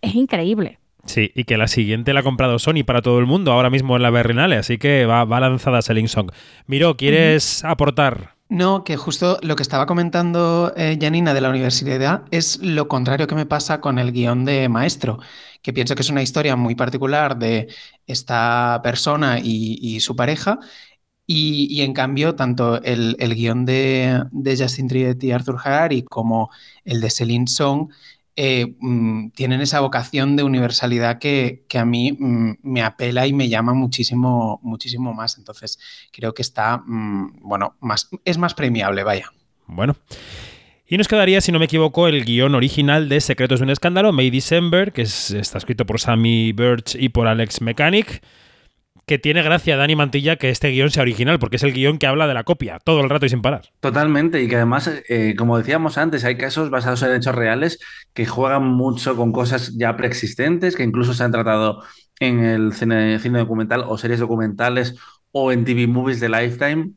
es 0.00 0.14
increíble. 0.14 0.78
Sí, 1.04 1.32
y 1.34 1.42
que 1.42 1.56
la 1.56 1.66
siguiente 1.66 2.12
la 2.12 2.20
ha 2.20 2.22
comprado 2.22 2.60
Sony 2.60 2.84
para 2.86 3.02
todo 3.02 3.18
el 3.18 3.26
mundo, 3.26 3.50
ahora 3.50 3.70
mismo 3.70 3.96
en 3.96 4.02
la 4.02 4.10
Berlinale, 4.10 4.54
así 4.54 4.78
que 4.78 5.04
va, 5.04 5.24
va 5.24 5.40
lanzada 5.40 5.82
Selling 5.82 6.06
Song. 6.06 6.30
Miro, 6.68 6.96
¿quieres 6.96 7.64
aportar? 7.64 8.31
No, 8.52 8.84
que 8.84 8.98
justo 8.98 9.38
lo 9.42 9.56
que 9.56 9.62
estaba 9.62 9.86
comentando 9.86 10.74
eh, 10.76 10.98
Janina 11.00 11.32
de 11.32 11.40
la 11.40 11.48
universidad 11.48 12.24
es 12.30 12.58
lo 12.62 12.86
contrario 12.86 13.26
que 13.26 13.34
me 13.34 13.46
pasa 13.46 13.80
con 13.80 13.98
el 13.98 14.12
guion 14.12 14.44
de 14.44 14.68
Maestro, 14.68 15.20
que 15.62 15.72
pienso 15.72 15.94
que 15.94 16.02
es 16.02 16.10
una 16.10 16.20
historia 16.20 16.54
muy 16.54 16.74
particular 16.74 17.38
de 17.38 17.68
esta 18.06 18.80
persona 18.82 19.38
y, 19.42 20.00
su 20.00 20.16
pareja, 20.16 20.58
y, 21.26 21.80
en 21.82 21.94
cambio 21.94 22.34
tanto 22.36 22.82
el, 22.82 23.16
el 23.20 23.34
guion 23.34 23.64
de, 23.64 24.22
de 24.30 24.56
Justin 24.58 24.88
Triet 24.88 25.24
y 25.24 25.32
Arthur 25.32 25.58
Harari 25.64 26.02
como 26.02 26.50
el 26.84 27.00
de 27.00 27.08
Celine 27.10 27.46
Song 27.46 27.90
eh, 28.36 28.74
mm, 28.80 29.30
tienen 29.30 29.60
esa 29.60 29.80
vocación 29.80 30.36
de 30.36 30.42
universalidad 30.42 31.18
que, 31.18 31.64
a 31.78 31.84
mí 31.84 32.12
mm, 32.18 32.52
me 32.62 32.82
apela 32.82 33.26
y 33.26 33.32
me 33.32 33.48
llama 33.48 33.74
muchísimo, 33.74 34.60
muchísimo 34.62 35.12
más. 35.14 35.38
Entonces 35.38 35.78
creo 36.12 36.34
que 36.34 36.42
está, 36.42 36.78
mm, 36.78 37.40
bueno, 37.42 37.76
más, 37.80 38.08
es 38.24 38.38
más 38.38 38.54
premiable, 38.54 39.02
vaya. 39.04 39.30
Bueno. 39.66 39.96
Y 40.86 40.98
nos 40.98 41.08
quedaría, 41.08 41.40
si 41.40 41.52
no 41.52 41.58
me 41.58 41.64
equivoco, 41.64 42.06
el 42.06 42.24
guion 42.24 42.54
original 42.54 43.08
de 43.08 43.20
Secretos 43.22 43.60
de 43.60 43.64
un 43.64 43.70
Escándalo, 43.70 44.12
May 44.12 44.28
December, 44.30 44.92
que 44.92 45.02
es- 45.02 45.30
está 45.30 45.56
escrito 45.58 45.86
por 45.86 46.00
Sammy 46.00 46.52
Birch 46.52 46.96
y 46.96 47.08
por 47.08 47.26
Alex 47.28 47.62
Mechanic, 47.62 48.22
que 49.12 49.18
tiene 49.18 49.42
gracia 49.42 49.76
Dani 49.76 49.94
Mantilla 49.94 50.36
que 50.36 50.48
este 50.48 50.70
guion 50.70 50.90
sea 50.90 51.02
original, 51.02 51.38
porque 51.38 51.56
es 51.56 51.62
el 51.64 51.74
guion 51.74 51.98
que 51.98 52.06
habla 52.06 52.26
de 52.26 52.32
la 52.32 52.44
copia, 52.44 52.78
todo 52.82 53.02
el 53.02 53.10
rato 53.10 53.26
y 53.26 53.28
sin 53.28 53.42
parar. 53.42 53.68
Totalmente, 53.80 54.42
y 54.42 54.48
que 54.48 54.56
además, 54.56 54.90
eh, 55.06 55.34
como 55.36 55.58
decíamos 55.58 55.98
antes, 55.98 56.24
hay 56.24 56.38
casos 56.38 56.70
basados 56.70 57.02
en 57.02 57.12
hechos 57.12 57.34
reales 57.34 57.78
que 58.14 58.24
juegan 58.24 58.64
mucho 58.64 59.14
con 59.14 59.30
cosas 59.30 59.76
ya 59.76 59.98
preexistentes, 59.98 60.76
que 60.76 60.82
incluso 60.82 61.12
se 61.12 61.24
han 61.24 61.30
tratado 61.30 61.82
en 62.20 62.42
el 62.42 62.72
cine, 62.72 63.18
documental 63.18 63.84
o 63.86 63.98
series 63.98 64.18
documentales 64.18 64.94
o 65.30 65.52
en 65.52 65.66
TV 65.66 65.86
movies 65.88 66.18
de 66.18 66.30
Lifetime, 66.30 66.92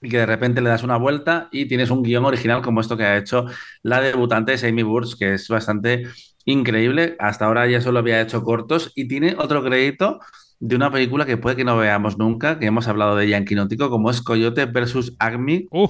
y 0.00 0.08
que 0.08 0.18
de 0.18 0.26
repente 0.26 0.62
le 0.62 0.68
das 0.68 0.82
una 0.82 0.96
vuelta 0.96 1.48
y 1.52 1.66
tienes 1.66 1.90
un 1.90 2.02
guion 2.02 2.24
original 2.24 2.60
como 2.62 2.80
esto 2.80 2.96
que 2.96 3.04
ha 3.04 3.16
hecho 3.16 3.46
la 3.84 4.00
debutante 4.00 4.54
es 4.54 4.64
Amy 4.64 4.82
Burns, 4.82 5.14
que 5.14 5.34
es 5.34 5.46
bastante 5.46 6.08
increíble. 6.44 7.14
Hasta 7.20 7.44
ahora 7.44 7.68
ya 7.68 7.80
solo 7.80 8.00
había 8.00 8.20
hecho 8.20 8.42
cortos 8.42 8.90
y 8.96 9.06
tiene 9.06 9.36
otro 9.38 9.62
crédito 9.62 10.18
de 10.62 10.76
una 10.76 10.92
película 10.92 11.26
que 11.26 11.36
puede 11.36 11.56
que 11.56 11.64
no 11.64 11.76
veamos 11.76 12.18
nunca, 12.18 12.58
que 12.60 12.66
hemos 12.66 12.86
hablado 12.86 13.16
de 13.16 13.26
ella 13.26 13.36
en 13.36 13.44
Quinótico, 13.44 13.90
como 13.90 14.10
es 14.10 14.22
Coyote 14.22 14.66
versus 14.66 15.16
Acme, 15.18 15.66
Uh, 15.70 15.88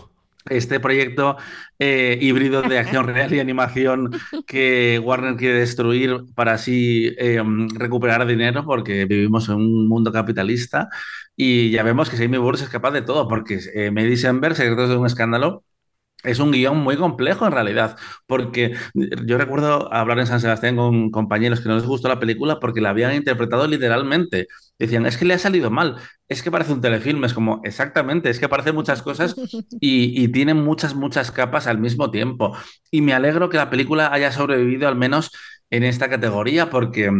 este 0.49 0.81
proyecto 0.81 1.37
eh, 1.79 2.19
híbrido 2.21 2.63
de 2.63 2.79
acción 2.79 3.07
real 3.07 3.33
y 3.35 3.39
animación 3.39 4.11
que 4.47 4.99
Warner 5.05 5.37
quiere 5.37 5.59
destruir 5.61 6.25
para 6.35 6.55
así 6.55 7.15
eh, 7.19 7.43
recuperar 7.75 8.27
dinero, 8.27 8.65
porque 8.65 9.05
vivimos 9.05 9.49
en 9.51 9.57
un 9.57 9.89
mundo 9.89 10.11
capitalista. 10.11 10.89
Y 11.37 11.71
ya 11.71 11.83
vemos 11.83 12.09
que 12.09 12.17
Jamie 12.17 12.39
Burns 12.39 12.63
es 12.63 12.69
capaz 12.71 12.93
de 12.93 13.03
todo, 13.03 13.29
porque 13.29 13.61
eh, 13.75 13.91
May 13.91 14.09
December, 14.09 14.55
Secretos 14.55 14.89
de 14.89 14.97
un 14.97 15.07
Escándalo, 15.07 15.65
es 16.25 16.39
un 16.39 16.51
guion 16.53 16.79
muy 16.79 16.97
complejo 16.97 17.47
en 17.47 17.53
realidad, 17.53 17.97
porque 18.27 18.75
yo 18.95 19.39
recuerdo 19.39 19.93
hablar 19.93 20.19
en 20.19 20.27
San 20.27 20.41
Sebastián 20.41 20.77
con 20.77 21.11
compañeros 21.11 21.61
que 21.61 21.69
no 21.69 21.77
les 21.77 21.85
gustó 21.85 22.09
la 22.09 22.21
película 22.21 22.61
porque 22.61 22.81
la 22.81 22.91
habían 22.91 23.15
interpretado 23.15 23.67
literalmente. 23.67 24.49
Decían, 24.79 25.07
es 25.07 25.17
que 25.17 25.25
le 25.25 25.35
ha 25.35 25.39
salido 25.39 25.71
mal, 25.71 25.97
es 26.29 26.43
que 26.43 26.51
parece 26.51 26.73
un 26.73 26.81
telefilm, 26.81 27.25
es 27.25 27.35
como, 27.35 27.61
exactamente, 27.65 28.31
es 28.31 28.39
que 28.39 28.49
parece 28.49 28.73
muchas 28.73 29.03
cosas 29.03 29.35
y, 29.81 30.23
y 30.23 30.29
tiene 30.29 30.55
muchas, 30.55 30.95
muchas 30.95 31.31
capas 31.31 31.67
al 31.67 31.79
mismo 31.79 32.11
tiempo. 32.11 32.57
Y 32.91 33.01
me 33.03 33.15
alegro 33.15 33.49
que 33.49 33.57
la 33.57 33.71
película 33.71 34.13
haya 34.13 34.33
sobrevivido 34.33 34.89
al 34.89 34.97
menos 34.97 35.31
en 35.71 35.85
esta 35.85 36.09
categoría 36.09 36.71
porque 36.71 37.11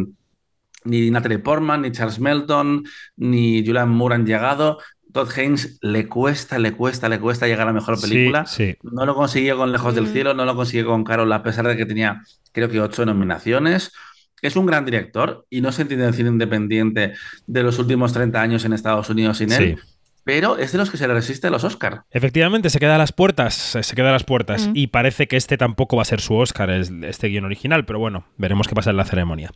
ni 0.85 1.11
Natalie 1.11 1.39
Portman, 1.39 1.83
ni 1.83 1.93
Charles 1.93 2.19
Melton, 2.19 2.85
ni 3.17 3.65
Julian 3.65 3.91
Moore 3.91 4.17
han 4.17 4.27
llegado. 4.27 4.79
Todd 5.13 5.29
Haynes 5.37 5.79
le 5.83 6.09
cuesta, 6.09 6.59
le 6.59 6.73
cuesta, 6.73 7.09
le 7.09 7.19
cuesta 7.21 7.47
llegar 7.47 7.63
a 7.63 7.67
la 7.67 7.73
mejor 7.73 7.97
sí, 7.99 8.09
película. 8.09 8.47
sí. 8.47 8.77
No 8.83 9.05
lo 9.07 9.15
consiguió 9.15 9.57
con 9.57 9.71
Lejos 9.73 9.95
del 9.95 10.05
Mm. 10.05 10.13
Cielo, 10.13 10.35
no 10.35 10.45
lo 10.45 10.55
consiguió 10.57 10.87
con 10.87 11.05
Carol, 11.05 11.33
a 11.33 11.43
pesar 11.43 11.67
de 11.69 11.77
que 11.77 11.87
tenía, 11.87 12.23
creo 12.53 12.69
que, 12.69 12.81
ocho 12.81 13.05
nominaciones. 13.05 13.93
Es 14.41 14.57
un 14.57 14.67
gran 14.67 14.85
director 14.85 15.47
y 15.51 15.61
no 15.61 15.71
se 15.71 15.83
entiende 15.83 16.07
el 16.07 16.15
cine 16.15 16.31
independiente 16.31 17.13
de 17.47 17.63
los 17.63 17.79
últimos 17.79 18.13
30 18.13 18.41
años 18.43 18.65
en 18.65 18.73
Estados 18.73 19.09
Unidos 19.09 19.39
sin 19.39 19.53
él, 19.53 19.77
Sí. 19.79 19.83
pero 20.25 20.59
es 20.59 20.73
de 20.73 20.79
los 20.79 20.91
que 20.91 20.97
se 20.97 21.07
le 21.07 21.15
resiste 21.15 21.47
a 21.47 21.51
los 21.51 21.63
Oscar. 21.63 22.03
Efectivamente, 22.11 22.69
se 22.69 22.81
queda 22.81 22.97
a 22.97 22.99
las 22.99 23.13
puertas, 23.13 23.55
se 23.81 23.95
queda 23.95 24.09
a 24.09 24.13
las 24.13 24.25
puertas. 24.25 24.67
Mm. 24.67 24.73
Y 24.75 24.87
parece 24.89 25.29
que 25.29 25.37
este 25.37 25.57
tampoco 25.59 25.95
va 25.97 26.03
a 26.03 26.07
ser 26.07 26.21
su 26.21 26.35
Oscar, 26.35 26.71
es- 26.71 26.91
este 27.03 27.29
guion 27.29 27.45
original, 27.45 27.85
pero 27.85 28.01
bueno, 28.01 28.25
veremos 28.37 28.67
qué 28.67 28.75
pasa 28.75 28.91
en 28.91 28.97
la 28.97 29.05
ceremonia. 29.05 29.51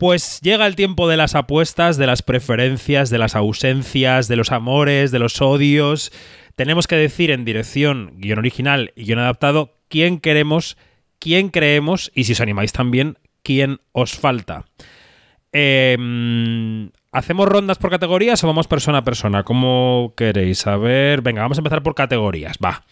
Pues 0.00 0.40
llega 0.40 0.66
el 0.66 0.76
tiempo 0.76 1.08
de 1.08 1.18
las 1.18 1.34
apuestas, 1.34 1.98
de 1.98 2.06
las 2.06 2.22
preferencias, 2.22 3.10
de 3.10 3.18
las 3.18 3.36
ausencias, 3.36 4.28
de 4.28 4.36
los 4.36 4.50
amores, 4.50 5.10
de 5.10 5.18
los 5.18 5.42
odios. 5.42 6.10
Tenemos 6.56 6.86
que 6.86 6.96
decir 6.96 7.30
en 7.30 7.44
dirección, 7.44 8.14
guion 8.16 8.38
original 8.38 8.94
y 8.96 9.04
guion 9.04 9.18
adaptado, 9.18 9.76
quién 9.88 10.18
queremos, 10.18 10.78
quién 11.18 11.50
creemos 11.50 12.10
y 12.14 12.24
si 12.24 12.32
os 12.32 12.40
animáis 12.40 12.72
también, 12.72 13.18
quién 13.42 13.80
os 13.92 14.14
falta. 14.14 14.64
Eh, 15.52 15.98
¿Hacemos 17.12 17.46
rondas 17.46 17.76
por 17.76 17.90
categorías 17.90 18.42
o 18.42 18.46
vamos 18.46 18.68
persona 18.68 18.98
a 18.98 19.04
persona? 19.04 19.42
¿Cómo 19.42 20.14
queréis? 20.16 20.66
A 20.66 20.78
ver, 20.78 21.20
venga, 21.20 21.42
vamos 21.42 21.58
a 21.58 21.60
empezar 21.60 21.82
por 21.82 21.94
categorías. 21.94 22.56
Va. 22.64 22.86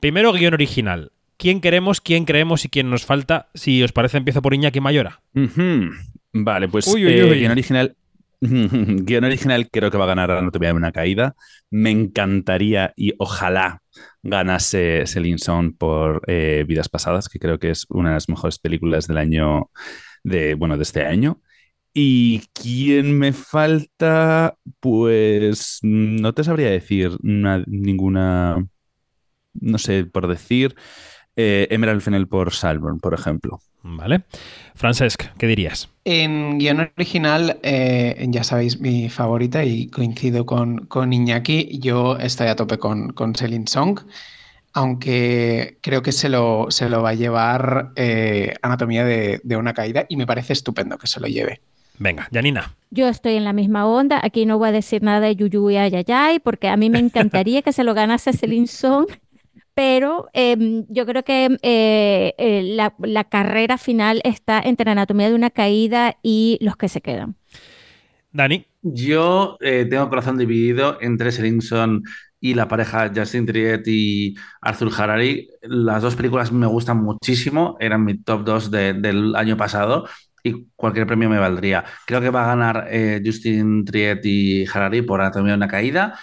Primero, 0.00 0.32
guion 0.32 0.54
original. 0.54 1.12
¿Quién 1.36 1.60
queremos, 1.60 2.00
quién 2.00 2.24
creemos 2.24 2.64
y 2.64 2.68
quién 2.68 2.90
nos 2.90 3.04
falta? 3.04 3.48
Si 3.54 3.80
os 3.84 3.92
parece, 3.92 4.18
empiezo 4.18 4.42
por 4.42 4.54
Iñaki 4.54 4.80
Mayora. 4.80 5.20
Ujú. 5.36 5.92
Vale, 6.32 6.68
pues 6.68 6.86
Uy, 6.86 7.06
uy, 7.06 7.20
eh, 7.20 7.22
uy. 7.22 7.38
guion 7.38 7.52
original. 7.52 7.96
guion 8.40 9.24
original 9.24 9.68
creo 9.70 9.90
que 9.90 9.98
va 9.98 10.04
a 10.04 10.08
ganar 10.08 10.30
Anatomía 10.30 10.68
de 10.70 10.74
una 10.76 10.92
caída. 10.92 11.34
Me 11.70 11.90
encantaría 11.90 12.92
y 12.96 13.14
ojalá 13.18 13.82
ganase 14.22 15.04
Celine 15.06 15.38
Song 15.38 15.74
por 15.76 16.22
eh, 16.26 16.64
Vidas 16.68 16.88
Pasadas, 16.88 17.28
que 17.28 17.38
creo 17.38 17.58
que 17.58 17.70
es 17.70 17.86
una 17.88 18.10
de 18.10 18.14
las 18.16 18.28
mejores 18.28 18.58
películas 18.58 19.06
del 19.06 19.18
año, 19.18 19.70
de, 20.24 20.54
bueno, 20.54 20.76
de 20.76 20.82
este 20.84 21.06
año. 21.06 21.40
¿Y 21.94 22.42
quién 22.54 23.18
me 23.18 23.32
falta? 23.32 24.56
Pues 24.80 25.80
no 25.82 26.34
te 26.34 26.44
sabría 26.44 26.70
decir 26.70 27.18
na- 27.22 27.64
ninguna, 27.66 28.66
no 29.54 29.78
sé, 29.78 30.04
por 30.04 30.28
decir, 30.28 30.74
eh, 31.40 31.68
Emerald 31.70 32.02
Fennell 32.02 32.26
por 32.26 32.52
Salburn, 32.52 32.98
por 32.98 33.14
ejemplo. 33.14 33.60
¿Vale? 33.84 34.22
Francesc, 34.74 35.22
¿qué 35.38 35.46
dirías? 35.46 35.88
En 36.04 36.58
guion 36.58 36.90
original, 36.96 37.60
eh, 37.62 38.26
ya 38.28 38.42
sabéis 38.42 38.80
mi 38.80 39.08
favorita 39.08 39.64
y 39.64 39.86
coincido 39.86 40.44
con, 40.44 40.86
con 40.86 41.12
Iñaki, 41.12 41.78
yo 41.78 42.18
estoy 42.18 42.48
a 42.48 42.56
tope 42.56 42.78
con, 42.78 43.12
con 43.12 43.36
Celine 43.36 43.68
Song, 43.68 44.00
aunque 44.72 45.78
creo 45.80 46.02
que 46.02 46.10
se 46.10 46.28
lo, 46.28 46.66
se 46.70 46.88
lo 46.88 47.02
va 47.02 47.10
a 47.10 47.14
llevar 47.14 47.92
eh, 47.94 48.54
Anatomía 48.60 49.04
de, 49.04 49.40
de 49.44 49.56
una 49.56 49.74
caída 49.74 50.06
y 50.08 50.16
me 50.16 50.26
parece 50.26 50.54
estupendo 50.54 50.98
que 50.98 51.06
se 51.06 51.20
lo 51.20 51.28
lleve. 51.28 51.60
Venga, 52.00 52.28
Janina. 52.32 52.74
Yo 52.90 53.08
estoy 53.08 53.34
en 53.34 53.44
la 53.44 53.52
misma 53.52 53.86
onda. 53.86 54.20
Aquí 54.22 54.46
no 54.46 54.58
voy 54.58 54.68
a 54.70 54.72
decir 54.72 55.02
nada 55.02 55.20
de 55.20 55.36
Yuyu 55.36 55.70
y 55.70 55.76
Ayayay, 55.76 56.40
porque 56.40 56.68
a 56.68 56.76
mí 56.76 56.90
me 56.90 56.98
encantaría 56.98 57.62
que 57.62 57.72
se 57.72 57.84
lo 57.84 57.94
ganase 57.94 58.32
Celine 58.32 58.66
Song, 58.66 59.06
pero 59.78 60.28
em, 60.32 60.84
yo 60.88 61.06
creo 61.06 61.22
que 61.22 61.56
eh, 61.62 62.34
eh, 62.36 62.62
la, 62.64 62.96
la 62.98 63.22
carrera 63.22 63.78
final 63.78 64.20
está 64.24 64.58
entre 64.60 64.90
Anatomía 64.90 65.28
de 65.28 65.36
una 65.36 65.50
caída 65.50 66.16
y 66.20 66.58
Los 66.60 66.76
que 66.76 66.88
se 66.88 67.00
quedan. 67.00 67.36
Dani. 68.32 68.66
Yo 68.82 69.56
eh, 69.60 69.86
tengo 69.88 70.08
corazón 70.08 70.36
dividido 70.36 70.98
entre 71.00 71.30
Selinson 71.30 72.02
y 72.40 72.54
la 72.54 72.66
pareja 72.66 73.12
Justin 73.14 73.46
Triet 73.46 73.86
y 73.86 74.34
Arthur 74.60 74.90
Harari. 74.96 75.48
Las 75.62 76.02
dos 76.02 76.16
películas 76.16 76.50
me 76.50 76.66
gustan 76.66 77.00
muchísimo, 77.00 77.76
eran 77.78 78.04
mi 78.04 78.18
top 78.18 78.44
2 78.44 78.70
del 78.72 79.36
año 79.36 79.56
pasado 79.56 80.08
y 80.42 80.66
cualquier 80.74 81.06
premio 81.06 81.28
me 81.28 81.38
valdría. 81.38 81.84
Creo 82.06 82.20
que 82.20 82.30
va 82.30 82.44
a 82.44 82.56
ganar 82.56 82.88
eh, 82.90 83.22
Justin 83.24 83.84
Triet 83.84 84.24
y 84.24 84.66
Harari 84.66 85.02
por 85.02 85.20
Anatomía 85.20 85.52
de 85.52 85.56
una 85.56 85.68
caída. 85.68 86.18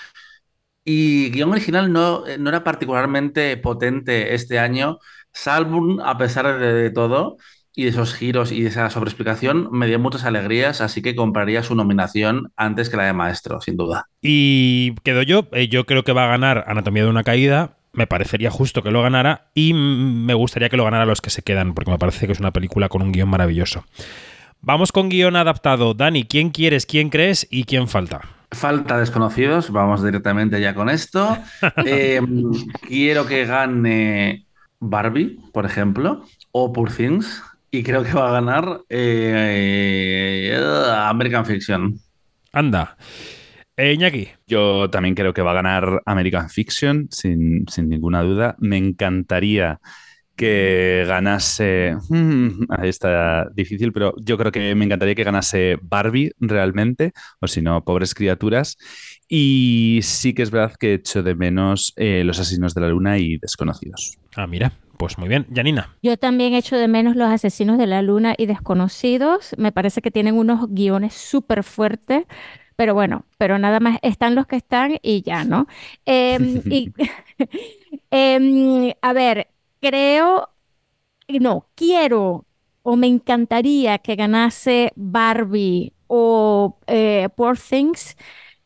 Y 0.85 1.31
guion 1.31 1.51
original 1.51 1.91
no, 1.91 2.23
no 2.39 2.49
era 2.49 2.63
particularmente 2.63 3.57
potente 3.57 4.35
este 4.35 4.59
año. 4.59 4.99
Salburn, 5.33 5.99
a 6.01 6.17
pesar 6.17 6.59
de 6.59 6.89
todo, 6.91 7.37
y 7.75 7.83
de 7.83 7.89
esos 7.89 8.15
giros 8.15 8.51
y 8.51 8.61
de 8.61 8.69
esa 8.69 8.89
sobreexplicación 8.89 9.67
me 9.71 9.87
dio 9.87 9.99
muchas 9.99 10.23
alegrías, 10.23 10.81
así 10.81 11.01
que 11.01 11.15
compraría 11.15 11.61
su 11.61 11.75
nominación 11.75 12.51
antes 12.55 12.89
que 12.89 12.97
la 12.97 13.05
de 13.05 13.13
Maestro, 13.13 13.59
sin 13.59 13.75
duda. 13.75 14.07
Y 14.21 14.95
quedo 15.03 15.21
yo, 15.23 15.47
eh, 15.51 15.67
yo 15.67 15.85
creo 15.85 16.03
que 16.03 16.13
va 16.13 16.25
a 16.25 16.29
ganar 16.29 16.63
Anatomía 16.67 17.03
de 17.03 17.09
una 17.09 17.23
caída, 17.23 17.77
me 17.91 18.07
parecería 18.07 18.49
justo 18.49 18.81
que 18.81 18.91
lo 18.91 19.01
ganara 19.01 19.49
y 19.53 19.73
me 19.73 20.33
gustaría 20.33 20.69
que 20.69 20.77
lo 20.77 20.85
ganara 20.85 21.05
los 21.05 21.21
que 21.21 21.29
se 21.29 21.41
quedan, 21.41 21.73
porque 21.73 21.91
me 21.91 21.97
parece 21.97 22.25
que 22.25 22.33
es 22.33 22.39
una 22.39 22.51
película 22.51 22.89
con 22.89 23.01
un 23.01 23.11
guion 23.11 23.29
maravilloso. 23.29 23.83
Vamos 24.61 24.91
con 24.91 25.09
guion 25.09 25.35
adaptado. 25.35 25.93
Dani, 25.93 26.23
¿quién 26.23 26.49
quieres, 26.49 26.85
quién 26.85 27.09
crees 27.09 27.47
y 27.51 27.65
quién 27.65 27.87
falta? 27.87 28.21
Falta 28.55 28.97
desconocidos, 28.97 29.69
vamos 29.69 30.01
directamente 30.03 30.61
ya 30.61 30.73
con 30.73 30.89
esto. 30.89 31.37
Eh, 31.85 32.21
quiero 32.87 33.27
que 33.27 33.45
gane 33.45 34.45
Barbie, 34.79 35.37
por 35.51 35.65
ejemplo, 35.65 36.25
o 36.51 36.71
Poor 36.71 36.89
Things, 36.91 37.43
y 37.69 37.83
creo 37.83 38.03
que 38.03 38.13
va 38.13 38.29
a 38.29 38.31
ganar 38.31 38.81
eh, 38.89 40.57
American 40.95 41.45
Fiction. 41.45 41.99
Anda. 42.53 42.95
Eh, 43.75 43.93
Iñaki. 43.93 44.29
Yo 44.47 44.89
también 44.89 45.15
creo 45.15 45.33
que 45.33 45.41
va 45.41 45.51
a 45.51 45.55
ganar 45.55 46.01
American 46.05 46.49
Fiction, 46.49 47.09
sin, 47.11 47.65
sin 47.67 47.89
ninguna 47.89 48.21
duda. 48.21 48.55
Me 48.59 48.77
encantaría 48.77 49.81
que 50.35 51.05
ganase. 51.07 51.95
Hmm, 52.09 52.49
ahí 52.69 52.89
está 52.89 53.49
difícil, 53.53 53.91
pero 53.93 54.13
yo 54.17 54.37
creo 54.37 54.51
que 54.51 54.75
me 54.75 54.85
encantaría 54.85 55.15
que 55.15 55.23
ganase 55.23 55.77
Barbie 55.81 56.31
realmente, 56.39 57.13
o 57.39 57.47
si 57.47 57.61
no, 57.61 57.83
pobres 57.83 58.13
criaturas. 58.13 58.77
Y 59.27 59.99
sí 60.03 60.33
que 60.33 60.43
es 60.43 60.51
verdad 60.51 60.75
que 60.79 60.95
echo 60.95 61.23
de 61.23 61.35
menos 61.35 61.93
eh, 61.95 62.23
Los 62.23 62.39
Asesinos 62.39 62.75
de 62.75 62.81
la 62.81 62.89
Luna 62.89 63.17
y 63.17 63.37
Desconocidos. 63.37 64.17
Ah, 64.35 64.47
mira, 64.47 64.73
pues 64.97 65.17
muy 65.17 65.29
bien. 65.29 65.47
Janina. 65.53 65.95
Yo 66.03 66.17
también 66.17 66.53
echo 66.53 66.75
de 66.75 66.87
menos 66.87 67.15
Los 67.15 67.29
Asesinos 67.29 67.77
de 67.77 67.87
la 67.87 68.01
Luna 68.01 68.35
y 68.37 68.45
Desconocidos. 68.45 69.55
Me 69.57 69.71
parece 69.71 70.01
que 70.01 70.11
tienen 70.11 70.35
unos 70.35 70.67
guiones 70.69 71.13
súper 71.13 71.63
fuertes. 71.63 72.25
Pero 72.75 72.93
bueno, 72.93 73.25
pero 73.37 73.57
nada 73.57 73.79
más 73.79 73.99
están 74.01 74.35
los 74.35 74.47
que 74.47 74.57
están 74.57 74.97
y 75.01 75.21
ya, 75.21 75.45
¿no? 75.45 75.65
Em, 76.05 76.61
y, 76.69 76.91
em, 78.11 78.91
a 79.01 79.13
ver, 79.13 79.47
creo, 79.85 80.49
no, 81.27 81.67
quiero 81.75 82.45
o 82.81 82.95
me 82.95 83.07
encantaría 83.07 83.97
que 83.99 84.15
ganase 84.15 84.91
Barbie 84.95 85.93
o 86.07 86.77
eh, 86.87 87.29
Poor 87.35 87.57
Things, 87.57 88.15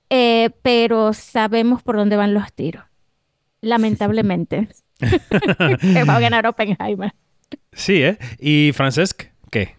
eh, 0.09 0.49
pero 0.61 1.13
sabemos 1.13 1.83
por 1.83 1.95
dónde 1.95 2.17
van 2.17 2.33
los 2.33 2.51
tiros, 2.53 2.83
lamentablemente. 3.61 4.69
que 4.99 6.03
va 6.03 6.17
a 6.17 6.19
ganar 6.19 6.45
Oppenheimer. 6.45 7.13
Sí, 7.71 8.03
¿eh? 8.03 8.17
¿Y 8.39 8.71
Francesc? 8.73 9.23
¿Qué? 9.49 9.75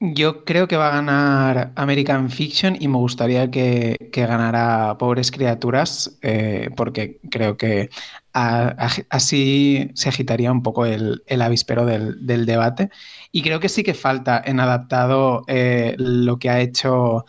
Yo 0.00 0.44
creo 0.44 0.68
que 0.68 0.76
va 0.76 0.88
a 0.88 0.96
ganar 0.96 1.72
American 1.74 2.30
Fiction 2.30 2.76
y 2.78 2.86
me 2.86 2.98
gustaría 2.98 3.50
que, 3.50 4.10
ganara 4.12 4.96
Pobres 4.96 5.30
Criaturas, 5.30 6.18
eh, 6.22 6.70
porque 6.76 7.20
creo 7.30 7.56
que 7.56 7.90
así 8.32 9.90
se 9.94 10.08
agitaría 10.08 10.52
un 10.52 10.62
poco 10.62 10.86
el, 10.86 11.22
avispero 11.40 11.86
del, 11.86 12.46
debate. 12.46 12.90
Y 13.32 13.42
creo 13.42 13.60
que 13.60 13.68
sí 13.68 13.82
que 13.82 13.94
falta 13.94 14.42
en 14.44 14.60
adaptado 14.60 15.42
eh, 15.46 15.94
lo 15.98 16.38
que 16.38 16.50
ha 16.50 16.60
hecho 16.60 17.24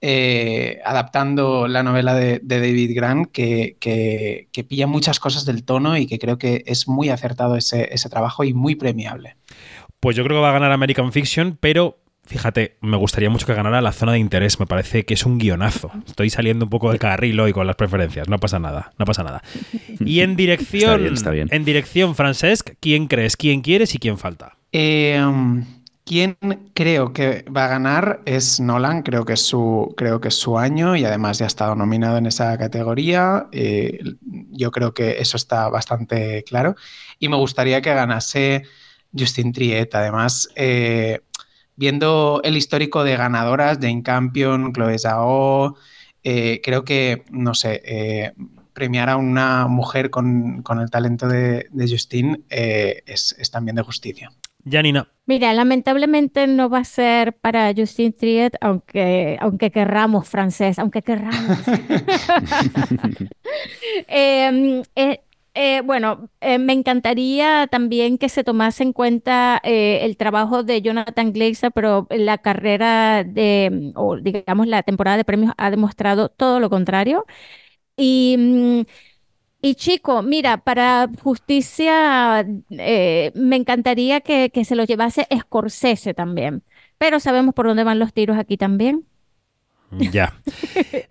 eh, 0.00 0.80
adaptando 0.84 1.68
la 1.68 1.82
novela 1.82 2.14
de, 2.14 2.40
David 2.42 2.92
Grant, 2.94 3.30
que, 3.30 4.48
pilla 4.68 4.86
muchas 4.86 5.20
cosas 5.20 5.44
del 5.44 5.64
tono 5.64 5.96
y 5.96 6.06
que 6.06 6.18
creo 6.18 6.38
que 6.38 6.62
es 6.66 6.88
muy 6.88 7.08
acertado 7.08 7.56
ese 7.56 8.08
trabajo 8.10 8.44
y 8.44 8.54
muy 8.54 8.74
premiable. 8.74 9.36
Pues 10.00 10.16
yo 10.16 10.24
creo 10.24 10.38
que 10.38 10.42
va 10.42 10.48
a 10.48 10.54
ganar 10.54 10.72
American 10.72 11.12
Fiction, 11.12 11.58
pero 11.60 11.99
Fíjate, 12.24 12.76
me 12.80 12.96
gustaría 12.96 13.28
mucho 13.28 13.44
que 13.44 13.54
ganara 13.54 13.80
la 13.80 13.92
zona 13.92 14.12
de 14.12 14.18
interés. 14.18 14.60
Me 14.60 14.66
parece 14.66 15.04
que 15.04 15.14
es 15.14 15.26
un 15.26 15.38
guionazo. 15.38 15.90
Estoy 16.06 16.30
saliendo 16.30 16.66
un 16.66 16.70
poco 16.70 16.90
del 16.90 17.00
carril 17.00 17.40
hoy 17.40 17.52
con 17.52 17.66
las 17.66 17.76
preferencias. 17.76 18.28
No 18.28 18.38
pasa 18.38 18.58
nada, 18.58 18.92
no 18.98 19.04
pasa 19.04 19.24
nada. 19.24 19.42
Y 19.98 20.20
en 20.20 20.36
dirección, 20.36 21.02
en 21.50 21.64
dirección, 21.64 22.14
Francesc, 22.14 22.70
¿quién 22.78 23.08
crees? 23.08 23.36
¿Quién 23.36 23.62
quieres 23.62 23.94
y 23.94 23.98
quién 23.98 24.16
falta? 24.16 24.56
Eh, 24.70 25.20
quien 26.04 26.36
creo 26.72 27.12
que 27.12 27.44
va 27.44 27.64
a 27.64 27.68
ganar 27.68 28.20
es 28.26 28.60
Nolan. 28.60 29.02
Creo 29.02 29.24
que 29.24 29.32
es 29.32 29.42
su, 29.42 29.92
creo 29.96 30.20
que 30.20 30.28
es 30.28 30.34
su 30.34 30.56
año 30.56 30.94
y 30.94 31.04
además 31.04 31.38
ya 31.38 31.46
ha 31.46 31.48
estado 31.48 31.74
nominado 31.74 32.16
en 32.18 32.26
esa 32.26 32.56
categoría. 32.58 33.48
Eh, 33.50 33.98
yo 34.50 34.70
creo 34.70 34.94
que 34.94 35.20
eso 35.20 35.36
está 35.36 35.68
bastante 35.68 36.44
claro. 36.44 36.76
Y 37.18 37.28
me 37.28 37.36
gustaría 37.36 37.82
que 37.82 37.92
ganase 37.92 38.62
Justin 39.16 39.52
Triet. 39.52 39.94
Además. 39.94 40.48
Eh, 40.54 41.20
viendo 41.76 42.40
el 42.44 42.56
histórico 42.56 43.04
de 43.04 43.16
ganadoras, 43.16 43.78
Jane 43.80 44.02
Campion, 44.02 44.72
Chloe 44.72 44.98
Zhao, 44.98 45.76
eh, 46.22 46.60
creo 46.62 46.84
que, 46.84 47.24
no 47.30 47.54
sé, 47.54 47.80
eh, 47.84 48.32
premiar 48.72 49.08
a 49.08 49.16
una 49.16 49.66
mujer 49.66 50.10
con, 50.10 50.62
el 50.80 50.90
talento 50.90 51.28
de, 51.28 51.68
Justine 51.88 52.40
eh, 52.50 53.02
es, 53.06 53.34
también 53.50 53.76
de 53.76 53.82
justicia. 53.82 54.30
Janina. 54.68 55.08
Mira, 55.24 55.54
lamentablemente 55.54 56.46
no 56.46 56.68
va 56.68 56.80
a 56.80 56.84
ser 56.84 57.32
para 57.32 57.72
Justine 57.74 58.12
Triet, 58.12 58.56
aunque, 58.60 59.38
aunque 59.40 59.70
querramos 59.70 60.28
francés, 60.28 60.78
aunque 60.78 61.00
querramos. 61.02 61.58
Eh, 65.62 65.82
bueno, 65.84 66.30
eh, 66.40 66.58
me 66.58 66.72
encantaría 66.72 67.66
también 67.66 68.16
que 68.16 68.30
se 68.30 68.44
tomase 68.44 68.82
en 68.82 68.94
cuenta 68.94 69.60
eh, 69.62 69.98
el 70.06 70.16
trabajo 70.16 70.62
de 70.62 70.80
Jonathan 70.80 71.32
Glazer, 71.34 71.70
pero 71.72 72.06
la 72.10 72.38
carrera 72.38 73.24
de, 73.24 73.92
o 73.94 74.16
digamos, 74.16 74.66
la 74.68 74.82
temporada 74.82 75.18
de 75.18 75.24
premios 75.26 75.52
ha 75.58 75.70
demostrado 75.70 76.30
todo 76.30 76.60
lo 76.60 76.70
contrario. 76.70 77.26
Y, 77.96 78.36
mm, 78.38 78.82
chico, 79.76 80.22
mira, 80.22 80.58
para 80.58 81.08
justicia, 81.22 82.46
me 82.70 83.56
encantaría 83.56 84.20
que, 84.22 84.50
que 84.50 84.64
se 84.64 84.76
lo 84.76 84.84
llevase 84.84 85.26
Scorsese 85.40 86.14
también, 86.14 86.64
pero 86.98 87.20
sabemos 87.20 87.54
por 87.54 87.66
dónde 87.68 87.84
van 87.84 87.98
los 87.98 88.12
tiros 88.14 88.38
aquí 88.38 88.56
también. 88.56 89.06
Ya. 90.12 90.34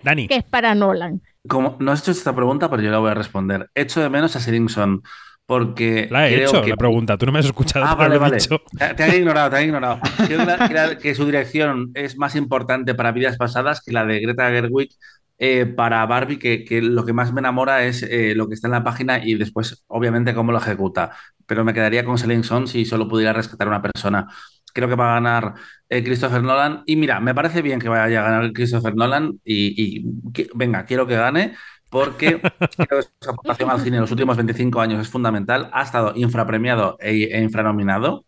Dani. 0.04 0.28
que 0.28 0.36
es 0.36 0.44
para 0.44 0.76
Nolan. 0.76 1.22
Como 1.48 1.78
no 1.80 1.92
has 1.92 2.02
hecho 2.02 2.12
esta 2.12 2.36
pregunta, 2.36 2.70
pero 2.70 2.82
yo 2.82 2.92
la 2.92 3.00
voy 3.00 3.12
a 3.12 3.16
responder. 3.16 3.70
Echo 3.76 4.02
de 4.02 4.10
menos 4.10 4.36
a 4.36 4.40
Seringson 4.40 5.02
porque 5.50 6.08
la 6.12 6.30
he 6.30 6.44
hecho 6.44 6.64
la 6.64 6.78
pregunta, 6.78 7.18
tú 7.18 7.26
no 7.26 7.32
me 7.32 7.40
has 7.40 7.46
escuchado. 7.46 7.84
Ah, 7.84 7.96
vale, 7.96 8.20
vale. 8.20 8.38
Te, 8.38 9.04
han 9.04 9.16
ignorado, 9.16 9.50
te 9.50 9.58
han 9.58 9.64
ignorado. 9.64 10.00
Creo 10.28 11.00
que, 11.00 11.16
su 11.16 11.26
dirección 11.26 11.90
es 11.96 12.20
más 12.20 12.36
importante 12.36 12.94
para 12.94 13.12
vidas 13.12 13.36
pasadas 13.36 13.82
que 13.82 13.92
la 13.92 14.06
de 14.06 14.20
Greta 14.20 14.48
Gerwig 14.52 14.92
eh, 15.40 15.66
para 15.66 16.06
Barbie, 16.06 16.38
que, 16.38 16.82
lo 16.84 17.04
que 17.04 17.14
más 17.14 17.34
me 17.34 17.40
enamora 17.40 17.84
es 17.84 18.04
eh, 18.04 18.36
lo 18.36 18.48
que 18.48 18.54
está 18.54 18.68
en 18.68 18.74
la 18.74 18.84
página 18.84 19.26
y 19.26 19.34
después, 19.34 19.84
obviamente, 19.88 20.36
cómo 20.36 20.52
lo 20.52 20.60
ejecuta. 20.60 21.14
Pero 21.48 21.64
me 21.64 21.74
quedaría 21.74 22.06
con 22.06 22.20
Seringson 22.20 22.68
si 22.68 22.86
solo 22.86 23.08
pudiera 23.08 23.34
rescatar 23.34 23.66
a 23.66 23.72
una 23.72 23.82
persona 23.82 24.28
creo 24.74 24.88
que 24.88 24.96
va 24.96 25.12
a 25.12 25.14
ganar 25.16 25.54
eh, 25.90 26.04
Christopher 26.04 26.42
Nolan. 26.42 26.84
Y 26.86 26.96
mira, 26.96 27.20
me 27.20 27.36
parece 27.36 27.62
bien 27.62 27.80
que 27.80 27.90
vaya 27.90 28.20
a 28.20 28.30
ganar 28.30 28.54
Christopher 28.54 28.96
Nolan 28.96 29.40
y, 29.44 30.06
venga, 30.54 30.86
quiero 30.86 31.08
que 31.08 31.16
gane 31.16 31.56
porque 31.90 32.42
creo 32.88 33.02
que 33.02 33.08
su 33.20 33.30
aportación 33.30 33.70
al 33.70 33.82
cine 33.82 33.98
en 33.98 34.02
los 34.02 34.12
últimos 34.12 34.38
25 34.38 34.80
años 34.82 35.02
es 35.02 35.10
fundamental. 35.10 35.70
Ha 35.74 35.84
estado 35.84 36.14
infrapremiado 36.16 36.98
e, 37.00 37.24
e, 37.24 37.42
infranominado 37.42 38.26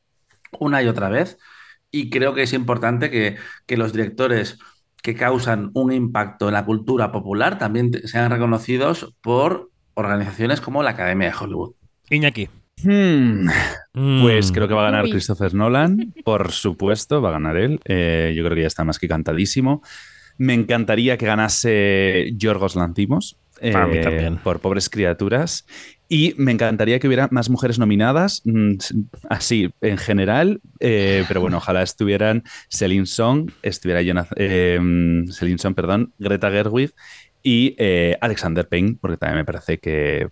una 0.60 0.82
y 0.82 0.88
otra 0.88 1.10
vez. 1.10 1.38
Y 1.92 2.10
creo 2.10 2.34
que 2.34 2.44
es 2.44 2.54
importante 2.54 3.10
que, 3.10 3.38
que 3.66 3.78
los 3.78 3.92
directores 3.94 4.60
que 5.02 5.16
causan 5.16 5.72
un 5.74 5.92
impacto 5.92 6.48
en 6.48 6.54
la 6.54 6.66
cultura 6.66 7.12
popular 7.12 7.58
también 7.58 7.92
sean 8.08 8.32
reconocidos 8.32 9.14
por 9.22 9.72
organizaciones 9.94 10.62
como 10.62 10.84
la 10.84 10.92
Academia 10.92 11.30
de 11.30 11.36
Hollywood. 11.38 11.74
Iñaki. 12.10 12.50
Hmm. 12.84 13.48
Pues 14.22 14.52
creo 14.52 14.68
que 14.68 14.74
va 14.74 14.88
a 14.88 14.92
ganar 14.92 15.10
Christopher 15.10 15.54
Nolan, 15.54 16.14
por 16.24 16.52
supuesto, 16.52 17.22
va 17.22 17.30
a 17.30 17.34
ganar 17.34 17.58
él. 17.58 17.80
Eh, 17.86 18.34
yo 18.36 18.44
creo 18.44 18.56
que 18.56 18.62
ya 18.62 18.68
está 18.68 18.84
más 18.84 19.00
que 19.00 19.08
cantadísimo. 19.08 19.82
Me 20.38 20.54
encantaría 20.54 21.18
que 21.18 21.26
ganase 21.26 22.32
Yorgos 22.36 22.76
Lantimos. 22.76 23.38
Eh, 23.62 23.72
también. 23.72 24.38
Por 24.38 24.60
Pobres 24.60 24.90
Criaturas. 24.90 25.66
Y 26.10 26.34
me 26.38 26.52
encantaría 26.52 27.00
que 27.00 27.08
hubiera 27.08 27.30
más 27.32 27.50
mujeres 27.50 27.80
nominadas, 27.80 28.42
mm, 28.44 28.74
así 29.30 29.72
en 29.80 29.98
general, 29.98 30.60
eh, 30.82 31.24
pero 31.28 31.40
bueno, 31.40 31.56
ojalá 31.56 31.84
estuvieran 31.84 32.44
Celine 32.70 33.06
Song, 33.06 33.50
estuviera 33.62 34.02
Jonathan, 34.02 34.38
eh, 34.38 34.78
Celine 35.32 35.58
Song, 35.58 35.74
perdón, 35.74 36.12
Greta 36.20 36.52
Gerwig 36.52 36.92
y 37.44 37.76
eh, 37.78 38.18
Alexander 38.20 38.68
Payne, 38.68 38.98
porque 39.00 39.16
también 39.16 39.38
me 39.38 39.46
parece 39.46 39.78
que 39.78 40.28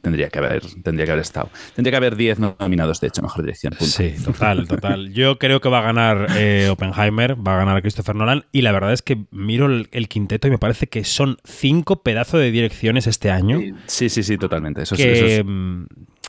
tendría 0.00 0.28
que 0.28 0.38
haber, 0.38 0.62
tendría 0.82 1.06
que 1.06 1.12
haber 1.12 1.22
estado. 1.22 1.50
Tendría 1.74 1.92
que 1.92 1.96
haber 1.96 2.16
10 2.16 2.38
nominados, 2.38 3.00
de 3.00 3.08
hecho, 3.08 3.22
mejor 3.22 3.42
dirección. 3.42 3.74
Sí, 3.78 4.14
total, 4.24 4.66
total. 4.68 5.12
Yo 5.12 5.38
creo 5.38 5.60
que 5.60 5.68
va 5.68 5.80
a 5.80 5.82
ganar 5.82 6.28
eh, 6.36 6.68
Oppenheimer, 6.70 7.36
va 7.36 7.54
a 7.54 7.58
ganar 7.58 7.80
Christopher 7.82 8.14
Nolan, 8.14 8.44
y 8.52 8.62
la 8.62 8.72
verdad 8.72 8.92
es 8.92 9.02
que 9.02 9.24
miro 9.30 9.66
el, 9.66 10.08
quinteto 10.08 10.48
y 10.48 10.50
me 10.50 10.58
parece 10.58 10.86
que 10.86 11.04
son 11.04 11.38
cinco 11.44 12.02
pedazos 12.02 12.40
de 12.40 12.50
direcciones 12.50 13.06
este 13.06 13.30
año. 13.30 13.60
Sí, 13.86 14.08
sí, 14.08 14.22
sí, 14.22 14.38
totalmente. 14.38 14.82
Eso, 14.82 14.94
mm, 14.94 15.86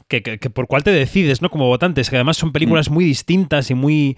que, 0.08 0.22
que, 0.22 0.50
por 0.50 0.68
cuál 0.68 0.84
te 0.84 0.92
decides, 0.92 1.42
¿no? 1.42 1.50
Como 1.50 1.68
votantes, 1.68 2.10
que 2.10 2.16
además 2.16 2.38
son 2.38 2.52
películas 2.52 2.90
mm. 2.90 2.94
muy 2.94 3.06
distintas 3.06 3.70
y 3.72 3.76
muy 3.76 4.18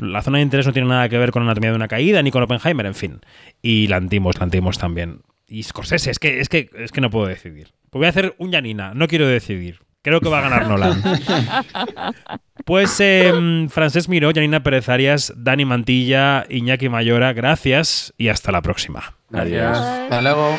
la 0.00 0.22
zona 0.22 0.38
de 0.38 0.44
interés 0.44 0.66
no 0.66 0.72
tiene 0.72 0.88
nada 0.88 1.08
que 1.08 1.18
ver 1.18 1.30
con 1.30 1.42
Anatomía 1.42 1.70
de 1.70 1.76
una 1.76 1.88
caída 1.88 2.22
ni 2.22 2.30
con 2.30 2.42
Oppenheimer, 2.42 2.86
en 2.86 2.94
fin. 2.94 3.20
Y 3.62 3.86
la 3.88 3.96
antimos, 3.96 4.38
la 4.38 4.44
antimos 4.44 4.78
también. 4.78 5.20
Y 5.48 5.62
Scorsese, 5.62 6.10
es 6.10 6.18
que, 6.18 6.40
es 6.40 6.48
que, 6.48 6.70
es 6.76 6.92
que 6.92 7.00
no 7.00 7.10
puedo 7.10 7.26
decidir. 7.26 7.68
Pues 7.90 8.00
voy 8.00 8.06
a 8.06 8.10
hacer 8.10 8.34
un 8.38 8.52
Yanina, 8.52 8.92
no 8.94 9.08
quiero 9.08 9.26
decidir. 9.26 9.80
Creo 10.02 10.20
que 10.20 10.28
va 10.28 10.38
a 10.38 10.42
ganar 10.42 10.66
Nolan. 10.66 11.02
pues 12.64 12.96
eh, 13.00 13.66
Francés 13.68 14.08
Miró, 14.08 14.30
Janina 14.32 14.62
Pérez 14.62 14.88
Arias, 14.88 15.32
Dani 15.36 15.64
Mantilla, 15.64 16.46
Iñaki 16.48 16.88
Mayora, 16.88 17.32
gracias 17.32 18.14
y 18.16 18.28
hasta 18.28 18.52
la 18.52 18.62
próxima. 18.62 19.16
Adiós. 19.32 19.76
Hasta 19.76 20.22
luego. 20.22 20.58